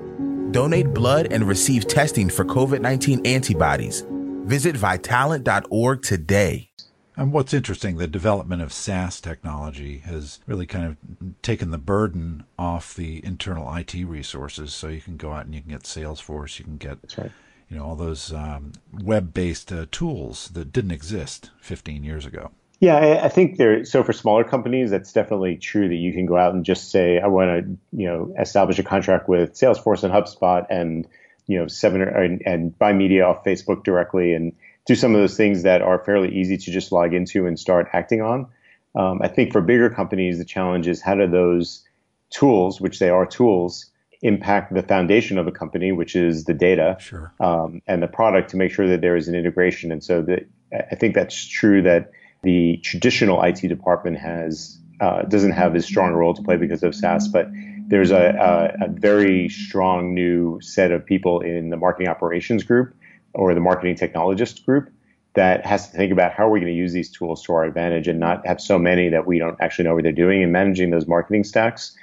Donate 0.51 0.93
blood 0.93 1.27
and 1.31 1.47
receive 1.47 1.87
testing 1.87 2.29
for 2.29 2.43
COVID 2.43 2.81
19 2.81 3.25
antibodies. 3.25 4.03
Visit 4.45 4.75
vitalant.org 4.75 6.01
today. 6.01 6.69
And 7.15 7.33
what's 7.33 7.53
interesting, 7.53 7.97
the 7.97 8.07
development 8.07 8.61
of 8.61 8.71
SaaS 8.71 9.19
technology 9.19 9.99
has 9.99 10.39
really 10.47 10.65
kind 10.65 10.85
of 10.85 10.97
taken 11.41 11.69
the 11.69 11.77
burden 11.77 12.45
off 12.57 12.95
the 12.95 13.23
internal 13.25 13.75
IT 13.75 13.93
resources. 13.93 14.73
So 14.73 14.87
you 14.87 15.01
can 15.01 15.17
go 15.17 15.33
out 15.33 15.45
and 15.45 15.53
you 15.53 15.61
can 15.61 15.71
get 15.71 15.83
Salesforce, 15.83 16.59
you 16.59 16.65
can 16.65 16.77
get, 16.77 16.97
right. 17.17 17.31
you 17.69 17.77
know, 17.77 17.83
all 17.83 17.95
those 17.97 18.31
um, 18.31 18.71
web-based 18.93 19.71
uh, 19.71 19.85
tools 19.91 20.47
that 20.53 20.71
didn't 20.71 20.91
exist 20.91 21.51
15 21.59 22.05
years 22.05 22.25
ago. 22.25 22.51
Yeah, 22.79 22.95
I, 22.95 23.25
I 23.25 23.29
think 23.29 23.57
there. 23.57 23.83
So 23.83 24.03
for 24.03 24.13
smaller 24.13 24.43
companies, 24.43 24.89
that's 24.89 25.11
definitely 25.11 25.57
true 25.57 25.89
that 25.89 25.95
you 25.95 26.13
can 26.13 26.25
go 26.25 26.37
out 26.37 26.53
and 26.53 26.63
just 26.63 26.91
say, 26.91 27.19
I 27.19 27.27
want 27.27 27.49
to, 27.49 27.97
you 27.97 28.07
know, 28.07 28.33
establish 28.39 28.79
a 28.79 28.83
contract 28.83 29.27
with 29.27 29.53
Salesforce 29.53 30.03
and 30.03 30.13
HubSpot, 30.13 30.65
and 30.69 31.07
you 31.47 31.57
know, 31.57 31.67
seven 31.67 32.01
or, 32.01 32.07
and, 32.07 32.41
and 32.45 32.77
buy 32.79 32.93
media 32.93 33.25
off 33.25 33.43
Facebook 33.43 33.83
directly, 33.83 34.33
and 34.33 34.53
do 34.85 34.95
some 34.95 35.13
of 35.13 35.19
those 35.19 35.35
things 35.35 35.63
that 35.63 35.81
are 35.81 35.99
fairly 36.05 36.33
easy 36.33 36.57
to 36.57 36.71
just 36.71 36.91
log 36.91 37.13
into 37.13 37.45
and 37.45 37.59
start 37.59 37.89
acting 37.91 38.21
on. 38.21 38.47
Um, 38.95 39.19
I 39.21 39.27
think 39.27 39.51
for 39.51 39.61
bigger 39.61 39.89
companies, 39.89 40.37
the 40.37 40.45
challenge 40.45 40.87
is 40.87 41.01
how 41.01 41.15
do 41.15 41.27
those 41.27 41.83
tools, 42.29 42.79
which 42.79 42.99
they 42.99 43.09
are 43.09 43.25
tools, 43.25 43.91
impact 44.21 44.73
the 44.73 44.83
foundation 44.83 45.37
of 45.37 45.47
a 45.47 45.51
company, 45.51 45.91
which 45.91 46.15
is 46.15 46.45
the 46.45 46.53
data 46.53 46.97
sure. 46.99 47.33
um, 47.39 47.81
and 47.87 48.01
the 48.01 48.07
product, 48.07 48.51
to 48.51 48.57
make 48.57 48.71
sure 48.71 48.87
that 48.87 49.01
there 49.01 49.15
is 49.15 49.27
an 49.27 49.35
integration. 49.35 49.91
And 49.91 50.03
so 50.03 50.21
that 50.21 50.47
I 50.71 50.95
think 50.95 51.13
that's 51.13 51.45
true 51.45 51.81
that 51.81 52.11
the 52.41 52.77
traditional 52.77 53.41
IT 53.43 53.61
department 53.67 54.17
has 54.17 54.77
uh, 55.01 55.23
doesn't 55.23 55.51
have 55.51 55.75
as 55.75 55.85
strong 55.85 56.11
a 56.11 56.15
role 56.15 56.33
to 56.33 56.41
play 56.41 56.57
because 56.57 56.83
of 56.83 56.93
SaaS, 56.93 57.27
but 57.27 57.47
there's 57.87 58.11
a, 58.11 58.75
a, 58.81 58.85
a 58.85 58.89
very 58.89 59.49
strong 59.49 60.13
new 60.13 60.59
set 60.61 60.91
of 60.91 61.05
people 61.05 61.39
in 61.39 61.69
the 61.69 61.77
marketing 61.77 62.09
operations 62.09 62.63
group 62.63 62.93
or 63.33 63.53
the 63.53 63.61
marketing 63.61 63.95
technologist 63.95 64.65
group 64.65 64.89
that 65.33 65.65
has 65.65 65.89
to 65.89 65.97
think 65.97 66.11
about 66.11 66.33
how 66.33 66.47
are 66.47 66.49
we 66.49 66.59
going 66.59 66.71
to 66.71 66.77
use 66.77 66.91
these 66.91 67.09
tools 67.09 67.43
to 67.43 67.53
our 67.53 67.63
advantage 67.63 68.07
and 68.07 68.19
not 68.19 68.45
have 68.45 68.59
so 68.59 68.77
many 68.77 69.09
that 69.09 69.25
we 69.25 69.39
don't 69.39 69.57
actually 69.61 69.85
know 69.85 69.95
what 69.95 70.03
they're 70.03 70.11
doing. 70.11 70.43
And 70.43 70.51
managing 70.51 70.89
those 70.89 71.07
marketing 71.07 71.43
stacks 71.43 71.95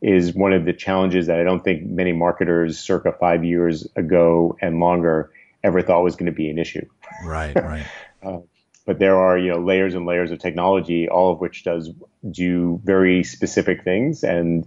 is 0.00 0.34
one 0.34 0.52
of 0.52 0.64
the 0.64 0.72
challenges 0.72 1.26
that 1.26 1.38
I 1.38 1.44
don't 1.44 1.64
think 1.64 1.84
many 1.84 2.12
marketers 2.12 2.78
circa 2.78 3.12
five 3.18 3.44
years 3.44 3.86
ago 3.96 4.56
and 4.60 4.80
longer 4.80 5.32
ever 5.62 5.80
thought 5.82 6.02
was 6.04 6.14
going 6.14 6.26
to 6.26 6.32
be 6.32 6.50
an 6.50 6.58
issue. 6.58 6.86
Right, 7.24 7.54
right. 7.54 7.86
uh, 8.22 8.40
but 8.86 8.98
there 8.98 9.16
are 9.16 9.38
you 9.38 9.50
know 9.50 9.58
layers 9.58 9.94
and 9.94 10.06
layers 10.06 10.30
of 10.30 10.38
technology, 10.38 11.08
all 11.08 11.32
of 11.32 11.40
which 11.40 11.64
does 11.64 11.90
do 12.30 12.80
very 12.84 13.24
specific 13.24 13.84
things, 13.84 14.22
and 14.22 14.66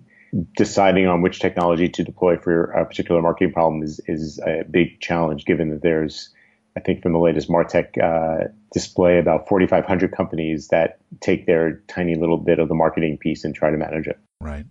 deciding 0.55 1.07
on 1.07 1.21
which 1.21 1.39
technology 1.39 1.89
to 1.89 2.03
deploy 2.03 2.37
for 2.37 2.65
a 2.71 2.85
particular 2.85 3.21
marketing 3.21 3.53
problem 3.53 3.83
is, 3.83 3.99
is 4.07 4.39
a 4.45 4.63
big 4.69 4.99
challenge 4.99 5.45
given 5.45 5.69
that 5.69 5.81
there's, 5.81 6.29
I 6.75 6.79
think 6.79 7.01
from 7.01 7.13
the 7.13 7.19
latest 7.19 7.49
Martech 7.49 7.97
uh, 7.97 8.49
display, 8.73 9.19
about 9.19 9.47
4,500 9.47 10.11
companies 10.11 10.67
that 10.67 10.99
take 11.21 11.45
their 11.45 11.81
tiny 11.87 12.15
little 12.15 12.37
bit 12.37 12.59
of 12.59 12.67
the 12.67 12.75
marketing 12.75 13.17
piece 13.17 13.43
and 13.43 13.55
try 13.55 13.71
to 13.71 13.77
manage 13.77 14.07
it. 14.07 14.19
Right. 14.41 14.65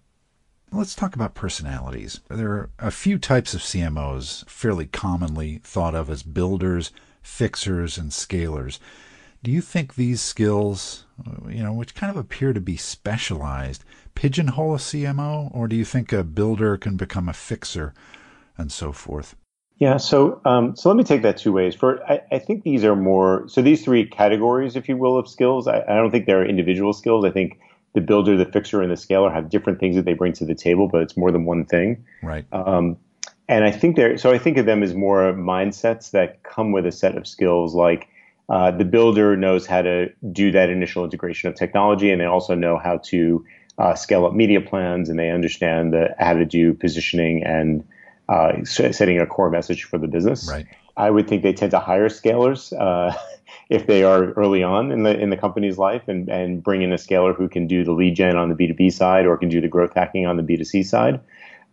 Let's 0.72 0.94
talk 0.94 1.14
about 1.14 1.34
personalities. 1.34 2.20
There 2.28 2.50
are 2.50 2.70
a 2.78 2.90
few 2.90 3.18
types 3.18 3.54
of 3.54 3.60
CMOs 3.60 4.48
fairly 4.48 4.86
commonly 4.86 5.60
thought 5.62 5.94
of 5.94 6.10
as 6.10 6.22
builders, 6.22 6.90
fixers, 7.22 7.96
and 7.96 8.10
scalers. 8.10 8.78
Do 9.46 9.52
you 9.52 9.60
think 9.60 9.94
these 9.94 10.20
skills, 10.20 11.04
you 11.48 11.62
know, 11.62 11.72
which 11.72 11.94
kind 11.94 12.10
of 12.10 12.16
appear 12.16 12.52
to 12.52 12.60
be 12.60 12.76
specialized, 12.76 13.84
pigeonhole 14.16 14.74
a 14.74 14.78
CMO, 14.78 15.54
or 15.54 15.68
do 15.68 15.76
you 15.76 15.84
think 15.84 16.12
a 16.12 16.24
builder 16.24 16.76
can 16.76 16.96
become 16.96 17.28
a 17.28 17.32
fixer 17.32 17.94
and 18.58 18.72
so 18.72 18.90
forth? 18.90 19.36
Yeah, 19.78 19.98
so 19.98 20.40
um, 20.44 20.74
so 20.74 20.88
let 20.88 20.96
me 20.96 21.04
take 21.04 21.22
that 21.22 21.36
two 21.36 21.52
ways. 21.52 21.76
For 21.76 22.04
I, 22.10 22.22
I, 22.32 22.40
think 22.40 22.64
these 22.64 22.82
are 22.82 22.96
more 22.96 23.44
so 23.46 23.62
these 23.62 23.84
three 23.84 24.04
categories, 24.04 24.74
if 24.74 24.88
you 24.88 24.96
will, 24.96 25.16
of 25.16 25.28
skills. 25.28 25.68
I, 25.68 25.80
I, 25.82 25.94
don't 25.94 26.10
think 26.10 26.26
they're 26.26 26.44
individual 26.44 26.92
skills. 26.92 27.24
I 27.24 27.30
think 27.30 27.60
the 27.94 28.00
builder, 28.00 28.36
the 28.36 28.46
fixer, 28.46 28.82
and 28.82 28.90
the 28.90 28.96
scaler 28.96 29.30
have 29.30 29.48
different 29.48 29.78
things 29.78 29.94
that 29.94 30.06
they 30.06 30.14
bring 30.14 30.32
to 30.32 30.44
the 30.44 30.56
table, 30.56 30.88
but 30.88 31.02
it's 31.02 31.16
more 31.16 31.30
than 31.30 31.44
one 31.44 31.66
thing. 31.66 32.04
Right. 32.20 32.44
Um, 32.50 32.96
and 33.48 33.62
I 33.62 33.70
think 33.70 33.94
they're 33.94 34.18
so 34.18 34.32
I 34.32 34.38
think 34.38 34.58
of 34.58 34.66
them 34.66 34.82
as 34.82 34.92
more 34.92 35.32
mindsets 35.34 36.10
that 36.10 36.42
come 36.42 36.72
with 36.72 36.84
a 36.84 36.90
set 36.90 37.16
of 37.16 37.28
skills 37.28 37.76
like 37.76 38.08
uh, 38.48 38.70
the 38.70 38.84
builder 38.84 39.36
knows 39.36 39.66
how 39.66 39.82
to 39.82 40.08
do 40.32 40.52
that 40.52 40.70
initial 40.70 41.04
integration 41.04 41.48
of 41.48 41.56
technology, 41.56 42.10
and 42.10 42.20
they 42.20 42.26
also 42.26 42.54
know 42.54 42.78
how 42.78 42.98
to 42.98 43.44
uh, 43.78 43.94
scale 43.94 44.24
up 44.24 44.34
media 44.34 44.60
plans, 44.60 45.08
and 45.08 45.18
they 45.18 45.30
understand 45.30 45.92
the, 45.92 46.14
how 46.18 46.32
to 46.32 46.44
do 46.44 46.72
positioning 46.72 47.42
and 47.44 47.84
uh, 48.28 48.52
setting 48.64 49.20
a 49.20 49.26
core 49.26 49.50
message 49.50 49.84
for 49.84 49.98
the 49.98 50.08
business. 50.08 50.48
Right. 50.50 50.66
I 50.96 51.10
would 51.10 51.28
think 51.28 51.42
they 51.42 51.52
tend 51.52 51.72
to 51.72 51.78
hire 51.78 52.08
scalers 52.08 52.72
uh, 52.72 53.16
if 53.68 53.86
they 53.86 54.02
are 54.02 54.32
early 54.32 54.62
on 54.62 54.92
in 54.92 55.02
the 55.02 55.18
in 55.18 55.30
the 55.30 55.36
company's 55.36 55.76
life, 55.76 56.08
and 56.08 56.28
and 56.28 56.62
bring 56.62 56.82
in 56.82 56.92
a 56.92 56.98
scaler 56.98 57.34
who 57.34 57.48
can 57.48 57.66
do 57.66 57.84
the 57.84 57.92
lead 57.92 58.16
gen 58.16 58.36
on 58.36 58.48
the 58.48 58.54
B 58.54 58.66
two 58.66 58.74
B 58.74 58.90
side 58.90 59.26
or 59.26 59.36
can 59.36 59.48
do 59.48 59.60
the 59.60 59.68
growth 59.68 59.92
hacking 59.94 60.26
on 60.26 60.36
the 60.36 60.42
B 60.42 60.56
two 60.56 60.64
C 60.64 60.82
side. 60.82 61.20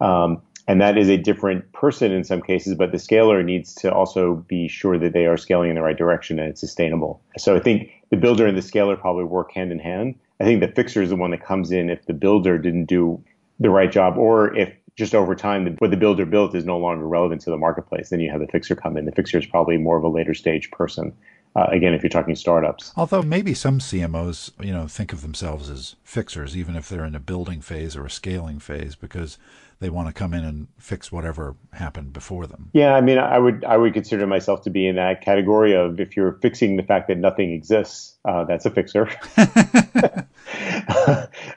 Um, 0.01 0.41
and 0.67 0.79
that 0.81 0.97
is 0.97 1.09
a 1.09 1.17
different 1.17 1.71
person 1.73 2.11
in 2.11 2.23
some 2.23 2.41
cases, 2.41 2.75
but 2.75 2.91
the 2.91 2.99
scaler 2.99 3.43
needs 3.43 3.73
to 3.75 3.93
also 3.93 4.35
be 4.47 4.67
sure 4.67 4.97
that 4.97 5.13
they 5.13 5.25
are 5.25 5.37
scaling 5.37 5.69
in 5.69 5.75
the 5.75 5.81
right 5.81 5.97
direction 5.97 6.39
and 6.39 6.49
it's 6.49 6.61
sustainable. 6.61 7.21
So 7.37 7.55
I 7.55 7.59
think 7.59 7.91
the 8.09 8.17
builder 8.17 8.47
and 8.47 8.57
the 8.57 8.61
scaler 8.61 8.95
probably 8.95 9.25
work 9.25 9.51
hand 9.51 9.71
in 9.71 9.79
hand. 9.79 10.15
I 10.39 10.45
think 10.45 10.61
the 10.61 10.69
fixer 10.69 11.01
is 11.01 11.09
the 11.09 11.15
one 11.15 11.31
that 11.31 11.43
comes 11.43 11.71
in 11.71 11.89
if 11.89 12.05
the 12.05 12.13
builder 12.13 12.57
didn't 12.57 12.85
do 12.85 13.21
the 13.59 13.69
right 13.69 13.91
job 13.91 14.17
or 14.17 14.55
if 14.55 14.73
just 14.95 15.15
over 15.15 15.35
time 15.35 15.75
what 15.79 15.91
the 15.91 15.97
builder 15.97 16.25
built 16.25 16.55
is 16.55 16.65
no 16.65 16.77
longer 16.77 17.07
relevant 17.07 17.41
to 17.41 17.49
the 17.49 17.57
marketplace 17.57 18.09
then 18.09 18.19
you 18.19 18.29
have 18.29 18.41
the 18.41 18.47
fixer 18.47 18.75
come 18.75 18.97
in 18.97 19.05
the 19.05 19.11
fixer 19.11 19.37
is 19.37 19.45
probably 19.45 19.77
more 19.77 19.97
of 19.97 20.03
a 20.03 20.09
later 20.09 20.33
stage 20.33 20.69
person 20.71 21.13
uh, 21.55 21.67
again, 21.69 21.93
if 21.93 22.01
you're 22.01 22.09
talking 22.09 22.35
startups. 22.35 22.91
Although 22.97 23.21
maybe 23.21 23.53
some 23.53 23.79
CMOs, 23.79 24.51
you 24.59 24.73
know, 24.73 24.87
think 24.87 25.13
of 25.13 25.21
themselves 25.21 25.69
as 25.69 25.95
fixers, 26.03 26.57
even 26.57 26.75
if 26.75 26.89
they're 26.89 27.05
in 27.05 27.15
a 27.15 27.19
building 27.19 27.61
phase 27.61 27.95
or 27.95 28.05
a 28.05 28.09
scaling 28.09 28.59
phase, 28.59 28.95
because 28.95 29.37
they 29.79 29.89
want 29.89 30.07
to 30.07 30.13
come 30.13 30.33
in 30.33 30.43
and 30.45 30.67
fix 30.79 31.11
whatever 31.11 31.55
happened 31.73 32.13
before 32.13 32.47
them. 32.47 32.69
Yeah, 32.73 32.95
I 32.95 33.01
mean, 33.01 33.17
I 33.19 33.37
would 33.37 33.63
I 33.65 33.77
would 33.77 33.93
consider 33.93 34.25
myself 34.25 34.63
to 34.63 34.69
be 34.69 34.87
in 34.87 34.95
that 34.95 35.21
category 35.21 35.75
of 35.75 35.99
if 35.99 36.15
you're 36.15 36.33
fixing 36.41 36.77
the 36.77 36.83
fact 36.83 37.07
that 37.09 37.17
nothing 37.17 37.51
exists, 37.51 38.15
uh, 38.25 38.45
that's 38.45 38.65
a 38.65 38.71
fixer. 38.71 39.09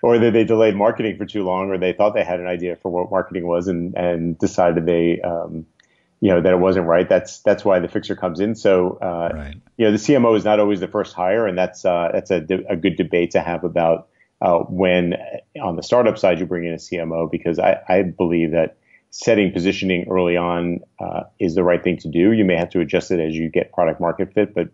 or 0.02 0.18
that 0.18 0.32
they 0.32 0.44
delayed 0.44 0.74
marketing 0.74 1.16
for 1.16 1.24
too 1.24 1.44
long, 1.44 1.70
or 1.70 1.78
they 1.78 1.92
thought 1.92 2.14
they 2.14 2.24
had 2.24 2.40
an 2.40 2.46
idea 2.46 2.76
for 2.76 2.90
what 2.90 3.10
marketing 3.10 3.46
was 3.46 3.68
and 3.68 3.94
and 3.96 4.38
decided 4.38 4.84
they. 4.84 5.20
Um, 5.22 5.64
you 6.20 6.30
know 6.30 6.40
that 6.40 6.52
it 6.52 6.58
wasn't 6.58 6.86
right. 6.86 7.08
That's 7.08 7.40
that's 7.40 7.62
why 7.62 7.78
the 7.78 7.88
fixer 7.88 8.16
comes 8.16 8.40
in. 8.40 8.54
So 8.54 8.98
uh, 9.02 9.30
right. 9.34 9.56
You 9.76 9.84
know 9.84 9.92
the 9.92 9.98
CMO 9.98 10.36
is 10.36 10.44
not 10.44 10.60
always 10.60 10.80
the 10.80 10.88
first 10.88 11.14
hire, 11.14 11.46
and 11.46 11.56
that's 11.56 11.84
uh, 11.84 12.10
that's 12.12 12.30
a, 12.30 12.44
a 12.68 12.76
good 12.76 12.96
debate 12.96 13.32
to 13.32 13.40
have 13.40 13.64
about 13.64 14.08
uh, 14.40 14.58
when 14.60 15.14
on 15.62 15.76
the 15.76 15.82
startup 15.82 16.18
side 16.18 16.38
you 16.38 16.46
bring 16.46 16.64
in 16.64 16.74
a 16.74 16.78
CMO 16.78 17.30
because 17.30 17.58
I, 17.58 17.78
I 17.88 18.02
believe 18.02 18.52
that 18.52 18.76
setting 19.10 19.52
positioning 19.52 20.06
early 20.10 20.36
on 20.36 20.80
uh, 21.00 21.22
is 21.38 21.54
the 21.54 21.64
right 21.64 21.82
thing 21.82 21.96
to 21.98 22.08
do. 22.08 22.32
You 22.32 22.44
may 22.44 22.56
have 22.56 22.70
to 22.70 22.80
adjust 22.80 23.10
it 23.10 23.20
as 23.20 23.34
you 23.34 23.48
get 23.48 23.72
product 23.72 24.00
market 24.00 24.32
fit, 24.34 24.54
but 24.54 24.68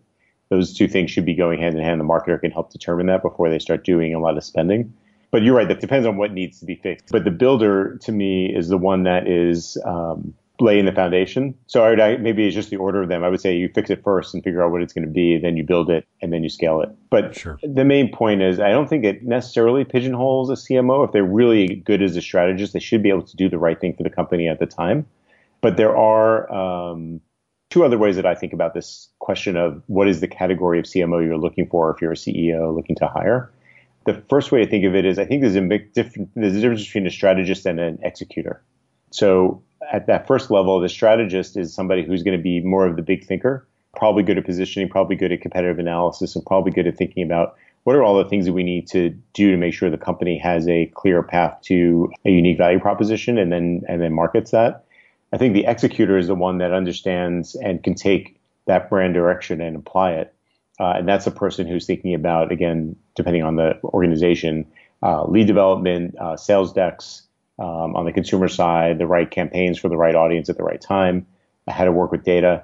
those 0.49 0.73
two 0.73 0.87
things 0.87 1.11
should 1.11 1.25
be 1.25 1.33
going 1.33 1.59
hand 1.59 1.77
in 1.77 1.83
hand. 1.83 1.99
The 1.99 2.05
marketer 2.05 2.39
can 2.39 2.51
help 2.51 2.71
determine 2.71 3.07
that 3.07 3.21
before 3.21 3.49
they 3.49 3.59
start 3.59 3.85
doing 3.85 4.13
a 4.13 4.19
lot 4.19 4.37
of 4.37 4.43
spending. 4.43 4.93
But 5.31 5.41
you're 5.41 5.55
right, 5.55 5.67
that 5.67 5.79
depends 5.79 6.05
on 6.05 6.17
what 6.17 6.31
needs 6.31 6.59
to 6.59 6.65
be 6.65 6.75
fixed. 6.75 7.09
But 7.09 7.23
the 7.23 7.31
builder 7.31 7.97
to 8.03 8.11
me 8.11 8.53
is 8.53 8.67
the 8.67 8.77
one 8.77 9.03
that 9.03 9.27
is 9.27 9.77
um, 9.83 10.35
laying 10.59 10.85
the 10.85 10.91
foundation. 10.91 11.55
So 11.67 11.83
I 11.83 11.89
would, 11.89 12.21
maybe 12.21 12.45
it's 12.45 12.55
just 12.55 12.69
the 12.69 12.77
order 12.77 13.01
of 13.01 13.09
them. 13.09 13.23
I 13.23 13.29
would 13.29 13.41
say 13.41 13.55
you 13.55 13.69
fix 13.73 13.89
it 13.89 14.03
first 14.03 14.33
and 14.33 14.43
figure 14.43 14.63
out 14.63 14.71
what 14.71 14.81
it's 14.81 14.93
going 14.93 15.05
to 15.05 15.11
be, 15.11 15.37
then 15.37 15.57
you 15.57 15.63
build 15.63 15.89
it, 15.89 16.05
and 16.21 16.31
then 16.31 16.43
you 16.43 16.49
scale 16.49 16.81
it. 16.81 16.89
But 17.09 17.35
sure. 17.35 17.59
the 17.63 17.83
main 17.83 18.11
point 18.11 18.41
is, 18.41 18.59
I 18.59 18.69
don't 18.69 18.87
think 18.87 19.03
it 19.03 19.23
necessarily 19.23 19.83
pigeonholes 19.83 20.49
a 20.49 20.53
CMO. 20.53 21.05
If 21.05 21.11
they're 21.11 21.23
really 21.23 21.75
good 21.85 22.01
as 22.03 22.15
a 22.15 22.21
strategist, 22.21 22.73
they 22.73 22.79
should 22.79 23.01
be 23.01 23.09
able 23.09 23.23
to 23.23 23.35
do 23.35 23.49
the 23.49 23.57
right 23.57 23.79
thing 23.79 23.95
for 23.95 24.03
the 24.03 24.11
company 24.11 24.47
at 24.47 24.59
the 24.59 24.67
time. 24.67 25.07
But 25.61 25.77
there 25.77 25.95
are 25.97 26.51
um, 26.53 27.19
two 27.69 27.83
other 27.83 27.97
ways 27.97 28.15
that 28.17 28.25
I 28.25 28.35
think 28.35 28.53
about 28.53 28.75
this 28.75 29.09
question 29.19 29.57
of 29.57 29.81
what 29.87 30.07
is 30.07 30.21
the 30.21 30.27
category 30.27 30.77
of 30.77 30.85
CMO 30.85 31.25
you're 31.25 31.37
looking 31.37 31.67
for 31.67 31.89
if 31.91 32.01
you're 32.01 32.11
a 32.11 32.15
CEO 32.15 32.75
looking 32.75 32.95
to 32.97 33.07
hire. 33.07 33.51
The 34.05 34.21
first 34.29 34.51
way 34.51 34.63
to 34.63 34.69
think 34.69 34.85
of 34.85 34.93
it 34.93 35.05
is 35.05 35.17
I 35.17 35.25
think 35.25 35.41
there's 35.41 35.55
a 35.55 35.61
big 35.61 35.93
difference, 35.93 36.29
there's 36.35 36.55
a 36.55 36.61
difference 36.61 36.85
between 36.85 37.07
a 37.07 37.09
strategist 37.09 37.65
and 37.65 37.79
an 37.79 37.97
executor. 38.03 38.61
So 39.11 39.63
at 39.91 40.07
that 40.07 40.27
first 40.27 40.51
level, 40.51 40.79
the 40.79 40.89
strategist 40.89 41.57
is 41.57 41.73
somebody 41.73 42.03
who's 42.03 42.23
going 42.23 42.37
to 42.37 42.41
be 42.41 42.61
more 42.61 42.85
of 42.85 42.95
the 42.95 43.01
big 43.01 43.25
thinker, 43.25 43.67
probably 43.95 44.23
good 44.23 44.37
at 44.37 44.45
positioning, 44.45 44.89
probably 44.89 45.15
good 45.15 45.31
at 45.31 45.41
competitive 45.41 45.79
analysis, 45.79 46.35
and 46.35 46.45
probably 46.45 46.71
good 46.71 46.87
at 46.87 46.97
thinking 46.97 47.23
about 47.23 47.55
what 47.83 47.95
are 47.95 48.03
all 48.03 48.17
the 48.17 48.29
things 48.29 48.45
that 48.45 48.53
we 48.53 48.63
need 48.63 48.87
to 48.87 49.09
do 49.33 49.51
to 49.51 49.57
make 49.57 49.73
sure 49.73 49.89
the 49.89 49.97
company 49.97 50.37
has 50.37 50.67
a 50.67 50.85
clear 50.95 51.21
path 51.21 51.59
to 51.63 52.11
a 52.25 52.29
unique 52.29 52.57
value 52.57 52.79
proposition 52.79 53.37
and 53.37 53.51
then 53.51 53.81
and 53.87 54.01
then 54.01 54.13
markets 54.13 54.51
that. 54.51 54.85
I 55.33 55.37
think 55.37 55.53
the 55.53 55.65
executor 55.65 56.17
is 56.17 56.27
the 56.27 56.35
one 56.35 56.59
that 56.59 56.71
understands 56.71 57.55
and 57.55 57.83
can 57.83 57.95
take 57.95 58.39
that 58.67 58.89
brand 58.89 59.13
direction 59.13 59.61
and 59.61 59.75
apply 59.75 60.13
it. 60.13 60.33
Uh, 60.79 60.93
and 60.97 61.07
that's 61.07 61.27
a 61.27 61.31
person 61.31 61.67
who's 61.67 61.85
thinking 61.85 62.13
about, 62.13 62.51
again, 62.51 62.95
depending 63.15 63.43
on 63.43 63.55
the 63.55 63.79
organization, 63.83 64.65
uh, 65.01 65.25
lead 65.25 65.47
development, 65.47 66.15
uh, 66.19 66.37
sales 66.37 66.71
decks, 66.73 67.22
um, 67.59 67.95
on 67.95 68.05
the 68.05 68.11
consumer 68.11 68.47
side, 68.47 68.97
the 68.97 69.07
right 69.07 69.29
campaigns 69.29 69.77
for 69.77 69.89
the 69.89 69.97
right 69.97 70.15
audience 70.15 70.49
at 70.49 70.57
the 70.57 70.63
right 70.63 70.81
time, 70.81 71.25
how 71.67 71.85
to 71.85 71.91
work 71.91 72.11
with 72.11 72.23
data. 72.23 72.63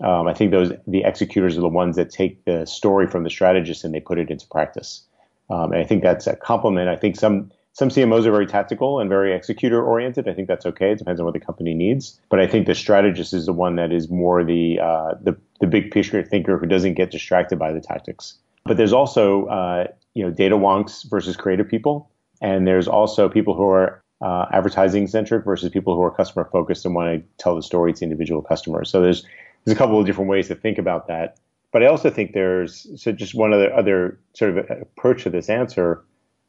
Um, 0.00 0.28
I 0.28 0.34
think 0.34 0.52
those 0.52 0.72
the 0.86 1.02
executors 1.04 1.58
are 1.58 1.60
the 1.60 1.68
ones 1.68 1.96
that 1.96 2.10
take 2.10 2.44
the 2.44 2.64
story 2.66 3.08
from 3.08 3.24
the 3.24 3.30
strategist 3.30 3.84
and 3.84 3.92
they 3.92 4.00
put 4.00 4.18
it 4.18 4.30
into 4.30 4.46
practice. 4.46 5.02
Um, 5.50 5.72
and 5.72 5.80
I 5.80 5.84
think 5.84 6.02
that's 6.02 6.26
a 6.26 6.36
compliment. 6.36 6.88
I 6.88 6.96
think 6.96 7.16
some 7.16 7.50
some 7.72 7.90
CMOs 7.90 8.26
are 8.26 8.32
very 8.32 8.46
tactical 8.46 8.98
and 8.98 9.08
very 9.08 9.32
executor 9.32 9.80
oriented. 9.82 10.28
I 10.28 10.34
think 10.34 10.48
that's 10.48 10.66
okay. 10.66 10.92
It 10.92 10.98
depends 10.98 11.20
on 11.20 11.24
what 11.24 11.34
the 11.34 11.40
company 11.40 11.74
needs. 11.74 12.20
But 12.28 12.40
I 12.40 12.46
think 12.46 12.66
the 12.66 12.74
strategist 12.74 13.32
is 13.32 13.46
the 13.46 13.52
one 13.52 13.76
that 13.76 13.92
is 13.92 14.10
more 14.10 14.44
the 14.44 14.80
uh, 14.80 15.14
the, 15.20 15.36
the 15.60 15.66
big 15.66 15.90
picture 15.90 16.22
thinker 16.22 16.58
who 16.58 16.66
doesn't 16.66 16.94
get 16.94 17.10
distracted 17.10 17.58
by 17.58 17.72
the 17.72 17.80
tactics. 17.80 18.38
But 18.64 18.76
there's 18.76 18.92
also 18.92 19.46
uh, 19.46 19.86
you 20.14 20.24
know 20.24 20.30
data 20.30 20.56
wonks 20.56 21.08
versus 21.08 21.36
creative 21.36 21.68
people, 21.68 22.10
and 22.40 22.66
there's 22.66 22.88
also 22.88 23.28
people 23.28 23.54
who 23.54 23.68
are 23.68 24.02
uh, 24.20 24.46
advertising 24.52 25.06
centric 25.06 25.44
versus 25.44 25.70
people 25.70 25.94
who 25.94 26.02
are 26.02 26.10
customer 26.10 26.48
focused 26.50 26.84
and 26.84 26.94
want 26.94 27.20
to 27.20 27.42
tell 27.42 27.54
the 27.54 27.62
story 27.62 27.92
to 27.92 28.04
individual 28.04 28.42
customers. 28.42 28.90
So 28.90 29.00
there's 29.00 29.24
there's 29.64 29.76
a 29.76 29.78
couple 29.78 29.98
of 29.98 30.06
different 30.06 30.30
ways 30.30 30.48
to 30.48 30.54
think 30.54 30.78
about 30.78 31.08
that. 31.08 31.38
But 31.72 31.82
I 31.82 31.86
also 31.86 32.10
think 32.10 32.32
there's 32.32 32.86
so 33.00 33.12
just 33.12 33.34
one 33.34 33.52
other 33.52 33.72
other 33.72 34.18
sort 34.34 34.56
of 34.56 34.70
approach 34.70 35.24
to 35.24 35.30
this 35.30 35.50
answer, 35.50 36.02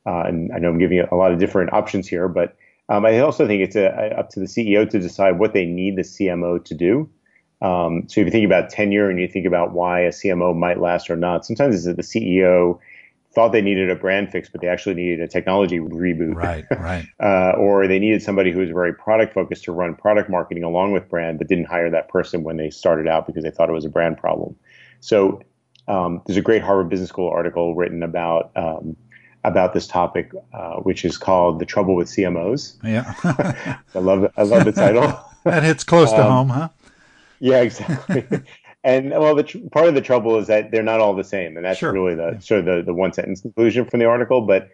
uh, 0.05 0.21
and 0.21 0.51
I 0.53 0.59
know 0.59 0.69
I'm 0.69 0.79
giving 0.79 0.99
a 0.99 1.15
lot 1.15 1.31
of 1.31 1.39
different 1.39 1.73
options 1.73 2.07
here, 2.07 2.27
but 2.27 2.55
um, 2.87 3.05
I 3.05 3.19
also 3.19 3.45
think 3.45 3.61
it's 3.61 3.75
a, 3.75 4.17
up 4.17 4.29
to 4.29 4.39
the 4.39 4.47
CEO 4.47 4.89
to 4.89 4.99
decide 4.99 5.37
what 5.37 5.53
they 5.53 5.65
need 5.65 5.95
the 5.95 6.01
CMO 6.01 6.63
to 6.65 6.73
do. 6.73 7.09
Um, 7.61 8.03
so 8.07 8.21
if 8.21 8.25
you 8.25 8.31
think 8.31 8.45
about 8.45 8.69
tenure 8.69 9.09
and 9.09 9.19
you 9.19 9.27
think 9.27 9.45
about 9.45 9.73
why 9.73 9.99
a 9.99 10.09
CMO 10.09 10.55
might 10.55 10.79
last 10.79 11.09
or 11.09 11.15
not, 11.15 11.45
sometimes 11.45 11.75
it's 11.75 11.85
that 11.85 11.97
the 11.97 12.03
CEO 12.03 12.79
thought 13.33 13.51
they 13.51 13.61
needed 13.61 13.89
a 13.89 13.95
brand 13.95 14.31
fix, 14.31 14.49
but 14.49 14.61
they 14.61 14.67
actually 14.67 14.95
needed 14.95 15.21
a 15.21 15.27
technology 15.27 15.79
reboot. 15.79 16.35
Right, 16.35 16.65
right. 16.79 17.05
uh, 17.21 17.57
or 17.57 17.87
they 17.87 17.99
needed 17.99 18.23
somebody 18.23 18.51
who 18.51 18.59
was 18.59 18.69
very 18.69 18.93
product 18.93 19.33
focused 19.33 19.63
to 19.65 19.71
run 19.71 19.95
product 19.95 20.29
marketing 20.29 20.63
along 20.63 20.93
with 20.93 21.07
brand, 21.09 21.37
but 21.37 21.47
didn't 21.47 21.65
hire 21.65 21.89
that 21.89 22.09
person 22.09 22.43
when 22.43 22.57
they 22.57 22.69
started 22.69 23.07
out 23.07 23.27
because 23.27 23.43
they 23.43 23.51
thought 23.51 23.69
it 23.69 23.73
was 23.73 23.85
a 23.85 23.89
brand 23.89 24.17
problem. 24.17 24.55
So 24.99 25.41
um, 25.87 26.21
there's 26.25 26.37
a 26.37 26.41
great 26.41 26.61
Harvard 26.61 26.89
Business 26.89 27.09
School 27.09 27.29
article 27.29 27.75
written 27.75 28.03
about 28.03 28.51
um, 28.55 28.95
about 29.43 29.73
this 29.73 29.87
topic, 29.87 30.31
uh, 30.53 30.75
which 30.77 31.05
is 31.05 31.17
called 31.17 31.59
"The 31.59 31.65
Trouble 31.65 31.95
with 31.95 32.07
CMOs." 32.07 32.77
Yeah, 32.83 33.13
I 33.95 33.99
love 33.99 34.31
I 34.37 34.43
love 34.43 34.65
the 34.65 34.71
title. 34.71 35.19
that 35.43 35.63
hits 35.63 35.83
close 35.83 36.11
to 36.11 36.23
um, 36.23 36.31
home, 36.31 36.49
huh? 36.49 36.69
Yeah, 37.39 37.61
exactly. 37.61 38.25
And 38.83 39.11
well, 39.11 39.35
the 39.35 39.43
tr- 39.43 39.57
part 39.71 39.87
of 39.87 39.95
the 39.95 40.01
trouble 40.01 40.37
is 40.37 40.47
that 40.47 40.71
they're 40.71 40.83
not 40.83 40.99
all 40.99 41.13
the 41.13 41.23
same, 41.23 41.57
and 41.57 41.65
that's 41.65 41.79
sure. 41.79 41.91
really 41.91 42.15
the 42.15 42.39
sort 42.39 42.61
of 42.61 42.65
the, 42.65 42.81
the 42.83 42.93
one 42.93 43.11
sentence 43.11 43.41
conclusion 43.41 43.85
from 43.85 43.99
the 43.99 44.05
article. 44.05 44.41
But 44.41 44.69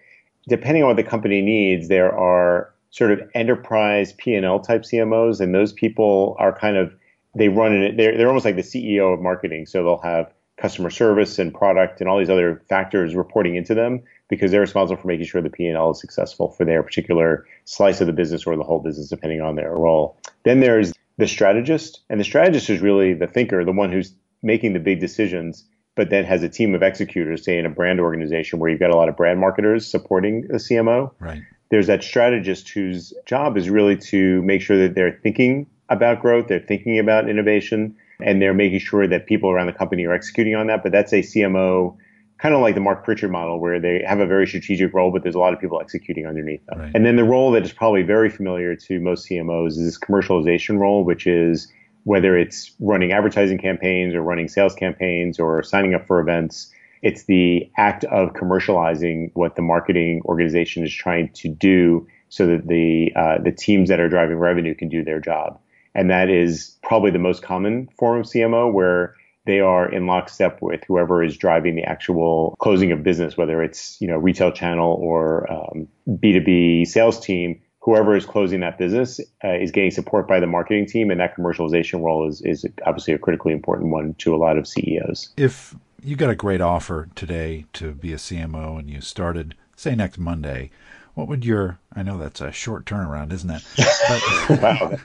depending 0.47 0.83
on 0.83 0.89
what 0.89 0.97
the 0.97 1.03
company 1.03 1.41
needs, 1.41 1.87
there 1.87 2.15
are 2.15 2.71
sort 2.91 3.11
of 3.11 3.21
enterprise 3.33 4.13
P 4.13 4.35
and 4.35 4.45
L 4.45 4.59
type 4.59 4.83
CMOs, 4.83 5.39
and 5.39 5.55
those 5.55 5.73
people 5.73 6.35
are 6.39 6.57
kind 6.57 6.77
of 6.77 6.93
they 7.35 7.49
run 7.49 7.73
it. 7.73 7.97
They're 7.97 8.15
they're 8.17 8.27
almost 8.27 8.45
like 8.45 8.55
the 8.55 8.61
CEO 8.61 9.13
of 9.13 9.21
marketing, 9.21 9.65
so 9.65 9.83
they'll 9.83 9.97
have 9.97 10.31
customer 10.57 10.89
service 10.89 11.37
and 11.37 11.53
product 11.53 11.99
and 11.99 12.09
all 12.09 12.17
these 12.17 12.29
other 12.29 12.63
factors 12.69 13.13
reporting 13.13 13.55
into 13.55 13.73
them 13.73 14.01
because 14.29 14.51
they're 14.51 14.61
responsible 14.61 14.99
for 15.01 15.07
making 15.07 15.25
sure 15.25 15.41
the 15.41 15.49
P&L 15.49 15.91
is 15.91 15.99
successful 15.99 16.49
for 16.49 16.63
their 16.63 16.81
particular 16.81 17.45
slice 17.65 17.99
of 17.99 18.07
the 18.07 18.13
business 18.13 18.45
or 18.45 18.55
the 18.55 18.63
whole 18.63 18.79
business, 18.79 19.09
depending 19.09 19.41
on 19.41 19.55
their 19.55 19.71
role. 19.71 20.17
Then 20.43 20.61
there's 20.61 20.93
the 21.17 21.27
strategist, 21.27 22.01
and 22.09 22.19
the 22.19 22.25
strategist 22.25 22.69
is 22.69 22.81
really 22.81 23.13
the 23.13 23.27
thinker, 23.27 23.63
the 23.63 23.71
one 23.71 23.91
who's 23.91 24.13
making 24.43 24.73
the 24.73 24.79
big 24.79 24.99
decisions, 24.99 25.65
but 25.95 26.09
then 26.09 26.25
has 26.25 26.43
a 26.43 26.49
team 26.49 26.75
of 26.75 26.83
executors, 26.83 27.45
say 27.45 27.57
in 27.57 27.65
a 27.65 27.69
brand 27.69 27.99
organization 27.99 28.59
where 28.59 28.69
you've 28.69 28.79
got 28.79 28.91
a 28.91 28.95
lot 28.95 29.09
of 29.09 29.15
brand 29.15 29.39
marketers 29.39 29.87
supporting 29.87 30.41
the 30.47 30.57
CMO. 30.57 31.11
Right. 31.19 31.41
There's 31.71 31.87
that 31.87 32.03
strategist 32.03 32.69
whose 32.69 33.13
job 33.25 33.57
is 33.57 33.69
really 33.69 33.97
to 33.97 34.41
make 34.43 34.61
sure 34.61 34.77
that 34.77 34.93
they're 34.93 35.19
thinking 35.23 35.67
about 35.89 36.21
growth, 36.21 36.47
they're 36.47 36.59
thinking 36.59 36.99
about 36.99 37.29
innovation, 37.29 37.95
and 38.21 38.41
they're 38.41 38.53
making 38.53 38.79
sure 38.79 39.07
that 39.07 39.25
people 39.25 39.49
around 39.49 39.67
the 39.67 39.73
company 39.73 40.05
are 40.05 40.13
executing 40.13 40.55
on 40.55 40.67
that. 40.67 40.83
But 40.83 40.91
that's 40.91 41.13
a 41.13 41.21
CMO 41.21 41.97
kind 42.37 42.53
of 42.53 42.61
like 42.61 42.75
the 42.75 42.81
Mark 42.81 43.03
Pritchard 43.03 43.31
model, 43.31 43.59
where 43.59 43.79
they 43.79 44.03
have 44.05 44.19
a 44.19 44.25
very 44.25 44.45
strategic 44.45 44.93
role, 44.93 45.11
but 45.11 45.23
there's 45.23 45.35
a 45.35 45.39
lot 45.39 45.53
of 45.53 45.59
people 45.59 45.79
executing 45.79 46.27
underneath 46.27 46.65
them. 46.65 46.79
Right. 46.79 46.91
And 46.93 47.05
then 47.05 47.15
the 47.15 47.23
role 47.23 47.51
that 47.51 47.63
is 47.63 47.71
probably 47.71 48.03
very 48.03 48.29
familiar 48.29 48.75
to 48.75 48.99
most 48.99 49.29
CMOs 49.29 49.69
is 49.69 49.85
this 49.85 49.97
commercialization 49.97 50.79
role, 50.79 51.03
which 51.03 51.27
is 51.27 51.71
whether 52.03 52.37
it's 52.37 52.71
running 52.79 53.11
advertising 53.11 53.57
campaigns 53.57 54.13
or 54.13 54.21
running 54.21 54.47
sales 54.47 54.75
campaigns 54.75 55.39
or 55.39 55.63
signing 55.63 55.93
up 55.93 56.05
for 56.05 56.19
events. 56.19 56.71
It's 57.01 57.23
the 57.23 57.69
act 57.77 58.03
of 58.05 58.33
commercializing 58.33 59.31
what 59.33 59.55
the 59.55 59.61
marketing 59.61 60.21
organization 60.25 60.83
is 60.83 60.93
trying 60.93 61.29
to 61.33 61.49
do 61.49 62.07
so 62.29 62.47
that 62.47 62.67
the 62.67 63.11
uh, 63.15 63.37
the 63.43 63.51
teams 63.51 63.89
that 63.89 63.99
are 63.99 64.09
driving 64.09 64.37
revenue 64.37 64.75
can 64.75 64.89
do 64.89 65.03
their 65.03 65.19
job. 65.19 65.59
And 65.93 66.09
that 66.09 66.29
is 66.29 66.75
probably 66.83 67.11
the 67.11 67.19
most 67.19 67.41
common 67.41 67.87
form 67.97 68.19
of 68.19 68.25
CMO 68.25 68.71
where 68.71 69.15
they 69.45 69.59
are 69.59 69.89
in 69.89 70.07
lockstep 70.07 70.61
with 70.61 70.83
whoever 70.87 71.23
is 71.23 71.37
driving 71.37 71.75
the 71.75 71.83
actual 71.83 72.55
closing 72.59 72.91
of 72.91 73.03
business, 73.03 73.37
whether 73.37 73.61
it's 73.63 73.99
you 74.01 74.07
know 74.07 74.17
retail 74.17 74.51
channel 74.51 74.97
or 75.01 75.51
um, 75.51 75.87
B2B 76.09 76.87
sales 76.87 77.19
team. 77.19 77.61
Whoever 77.79 78.15
is 78.15 78.25
closing 78.25 78.61
that 78.61 78.79
business 78.79 79.19
uh, 79.43 79.53
is 79.53 79.69
getting 79.69 79.91
support 79.91 80.27
by 80.27 80.39
the 80.39 80.47
marketing 80.47 80.87
team, 80.87 81.11
and 81.11 81.19
that 81.19 81.37
commercialization 81.37 82.03
role 82.03 82.27
is 82.27 82.41
is 82.41 82.65
obviously 82.85 83.13
a 83.13 83.19
critically 83.19 83.53
important 83.53 83.91
one 83.91 84.15
to 84.15 84.35
a 84.35 84.37
lot 84.37 84.57
of 84.57 84.67
CEOs. 84.67 85.29
If 85.37 85.75
you 86.03 86.15
got 86.15 86.29
a 86.29 86.35
great 86.35 86.61
offer 86.61 87.09
today 87.15 87.65
to 87.73 87.91
be 87.91 88.13
a 88.13 88.17
CMO 88.17 88.79
and 88.79 88.89
you 88.89 89.01
started, 89.01 89.55
say, 89.75 89.95
next 89.95 90.17
Monday, 90.17 90.69
what 91.13 91.27
would 91.27 91.45
your 91.45 91.79
I 91.95 92.03
know 92.03 92.17
that's 92.17 92.41
a 92.41 92.51
short 92.51 92.85
turnaround, 92.85 93.31
isn't 93.33 93.49
it? 93.49 93.63
But, 94.47 94.61
wow. 94.61 94.97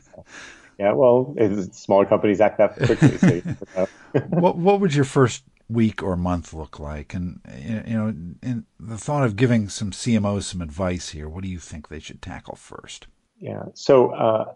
Yeah, 0.81 0.95
well, 0.95 1.35
smaller 1.73 2.07
companies 2.07 2.41
act 2.41 2.57
that 2.57 2.75
quickly. 2.75 3.19
So, 3.19 3.27
you 3.35 3.57
know. 3.77 3.87
what 4.29 4.57
what 4.57 4.81
would 4.81 4.95
your 4.95 5.05
first 5.05 5.45
week 5.69 6.03
or 6.03 6.17
month 6.17 6.55
look 6.55 6.81
like? 6.81 7.13
And 7.13 7.41
you 7.55 7.95
know, 7.95 8.09
in 8.43 8.65
the 8.79 8.97
thought 8.97 9.23
of 9.23 9.37
giving 9.37 9.69
some 9.69 9.91
CMOs 9.91 10.45
some 10.45 10.63
advice 10.63 11.11
here, 11.11 11.29
what 11.29 11.45
do 11.45 11.51
you 11.51 11.59
think 11.59 11.89
they 11.89 11.99
should 11.99 12.23
tackle 12.23 12.57
first? 12.57 13.09
Yeah, 13.39 13.65
so 13.75 14.13
uh, 14.13 14.55